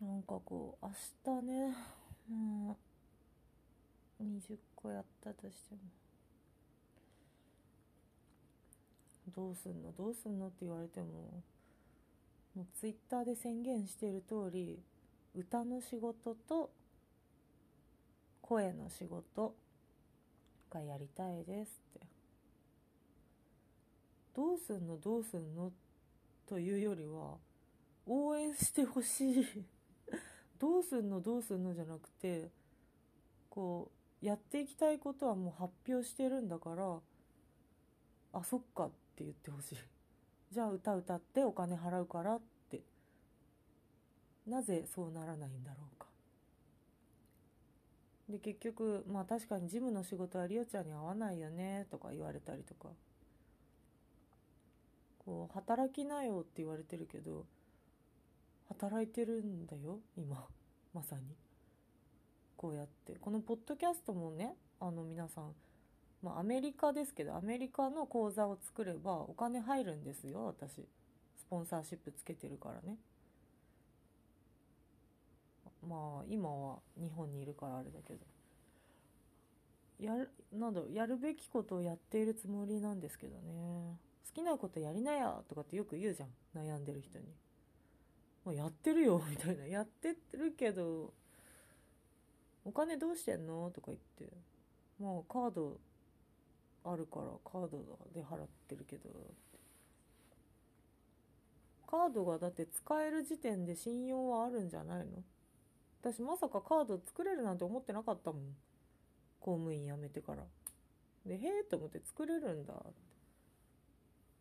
[0.01, 1.75] なんかこう明日ね
[2.31, 2.77] も
[4.21, 5.81] う20個やったとしても。
[9.35, 9.91] どうすんの？
[9.93, 10.49] どうすんの？
[10.49, 11.07] って言われても
[12.55, 14.79] もうツイッターで宣言してる通り
[15.35, 16.71] 歌の仕事と
[18.47, 19.55] 声の仕事
[20.71, 22.07] がやりたいですって。
[24.35, 25.73] どうすんのどうすんの
[26.47, 27.39] というよりは
[28.07, 29.65] 応援してほしい。
[30.61, 32.51] どうすんのどうすんのじゃなくて
[33.49, 33.91] こ
[34.23, 37.01] うやっていきたいことはもう発表してるんだから
[38.35, 39.79] あそっかって言ってほしい。
[40.53, 42.83] じゃあ歌歌ってお金払うからって。
[44.47, 45.94] なぜそうならないんだろう。
[48.29, 52.89] で結局まあ確かにジムの仕事はリオちゃんに合わないよねとか言われたりとか。
[55.25, 57.47] こう働きなよって言われてるけど
[58.69, 60.47] 働いてるんだよ今。
[60.93, 61.23] まさに。
[62.57, 63.15] こうやって。
[63.17, 65.55] このポッドキャストもねあの皆さん
[66.23, 70.87] まあアメリカですけどアメリカの口座を作ればお金入るんですよ私。
[71.37, 72.99] スポンサーシップつけてるからね。
[75.85, 78.21] まあ今は日本にいるからあれだけど。
[80.01, 83.99] やるなんだやるべきことをやっているつもりなんですけどね。
[84.27, 86.31] 好きなことやりなやとかってよく言うじゃん。
[86.57, 87.27] 悩んでる人に。
[88.45, 89.67] もうやってるよ みたいな。
[89.67, 91.13] やってるけど
[92.65, 94.33] お金どうしてんのとか言って。
[94.99, 95.79] もうカード
[96.85, 99.11] あるからカードで払ってるけど。
[101.87, 105.23] カードがだって使える時点で信用はあるんじゃないの
[106.05, 108.43] 私まさかカード作れるなんて思ってなかったもん。
[109.41, 110.45] 公務員辞めてから。
[111.25, 112.75] でへえと思って作れるんだ。
[112.75, 112.77] っ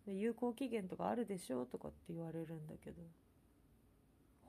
[0.05, 3.01] てで有効期限とかあるでしょとかって言われるんだけど。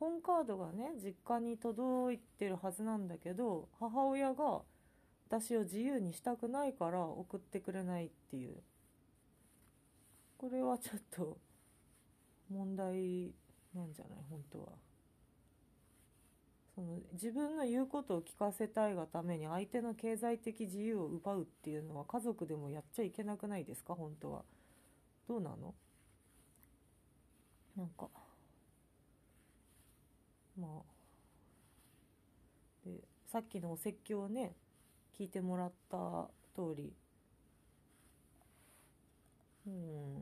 [0.01, 4.63] 本カードがね実家に届いてるはずなんだけど母親が
[5.29, 8.57] 私を自由にしたくないから送ってくれないっていう。
[10.37, 11.39] これはちょっと
[12.51, 13.33] 問題
[13.73, 14.19] なんじゃない？
[14.29, 14.84] 本当は。
[16.75, 23.95] その自分の言うことを聞かせたいがために相手の経済的自由を奪うっていうのは家族でもやっちゃいけなくないですか？
[23.95, 24.43] 本当は。
[25.29, 25.73] どうなの？
[27.77, 28.09] なんか。
[30.59, 30.83] まあ。
[32.85, 34.57] でさっきのお説教をね
[35.17, 36.93] 聞いてもらった通り。
[39.69, 40.15] うん。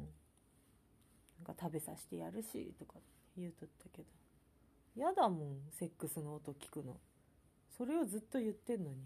[1.38, 3.00] なんか食べさせてやるしとか
[3.38, 4.21] 言うとったけど。
[4.96, 6.96] やだもんセックスの音聞くの。
[7.76, 8.96] それをずっと言ってんのに。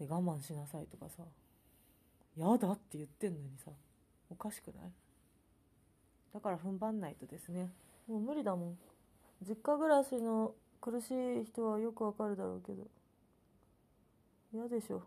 [0.00, 1.22] で我慢しなさいとかさ。
[2.36, 3.70] やだって言ってんのにさ。
[4.30, 4.92] おかしくない？
[6.32, 7.70] だから踏ん張んないとですね。
[8.08, 8.78] もう無理だもん。
[9.46, 12.86] 実家暮らしの苦しい人はよくわかるだろうけど。
[14.52, 15.02] 嫌でしょ。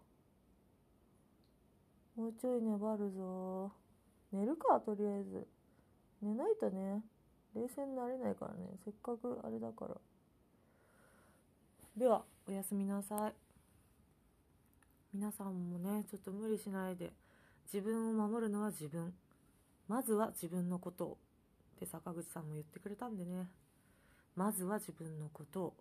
[2.15, 3.71] もうちょい粘るぞ。
[4.31, 5.47] 寝るかとりあえず。
[6.21, 7.01] 寝ないとね。
[7.57, 8.69] 冷静になれないからね。
[8.85, 9.95] せっかくあれだから。
[11.97, 13.33] ではおやすみなさい。
[15.13, 17.11] 皆さんもねちょっと無理しないで。
[17.73, 19.11] 自分を守るのは自分。
[19.87, 21.17] まずは自分のことを。
[21.77, 23.47] って坂口さんも言ってくれたんでね。
[24.35, 25.73] まずは自分のことを。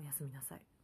[0.00, 0.75] おやすみなさい。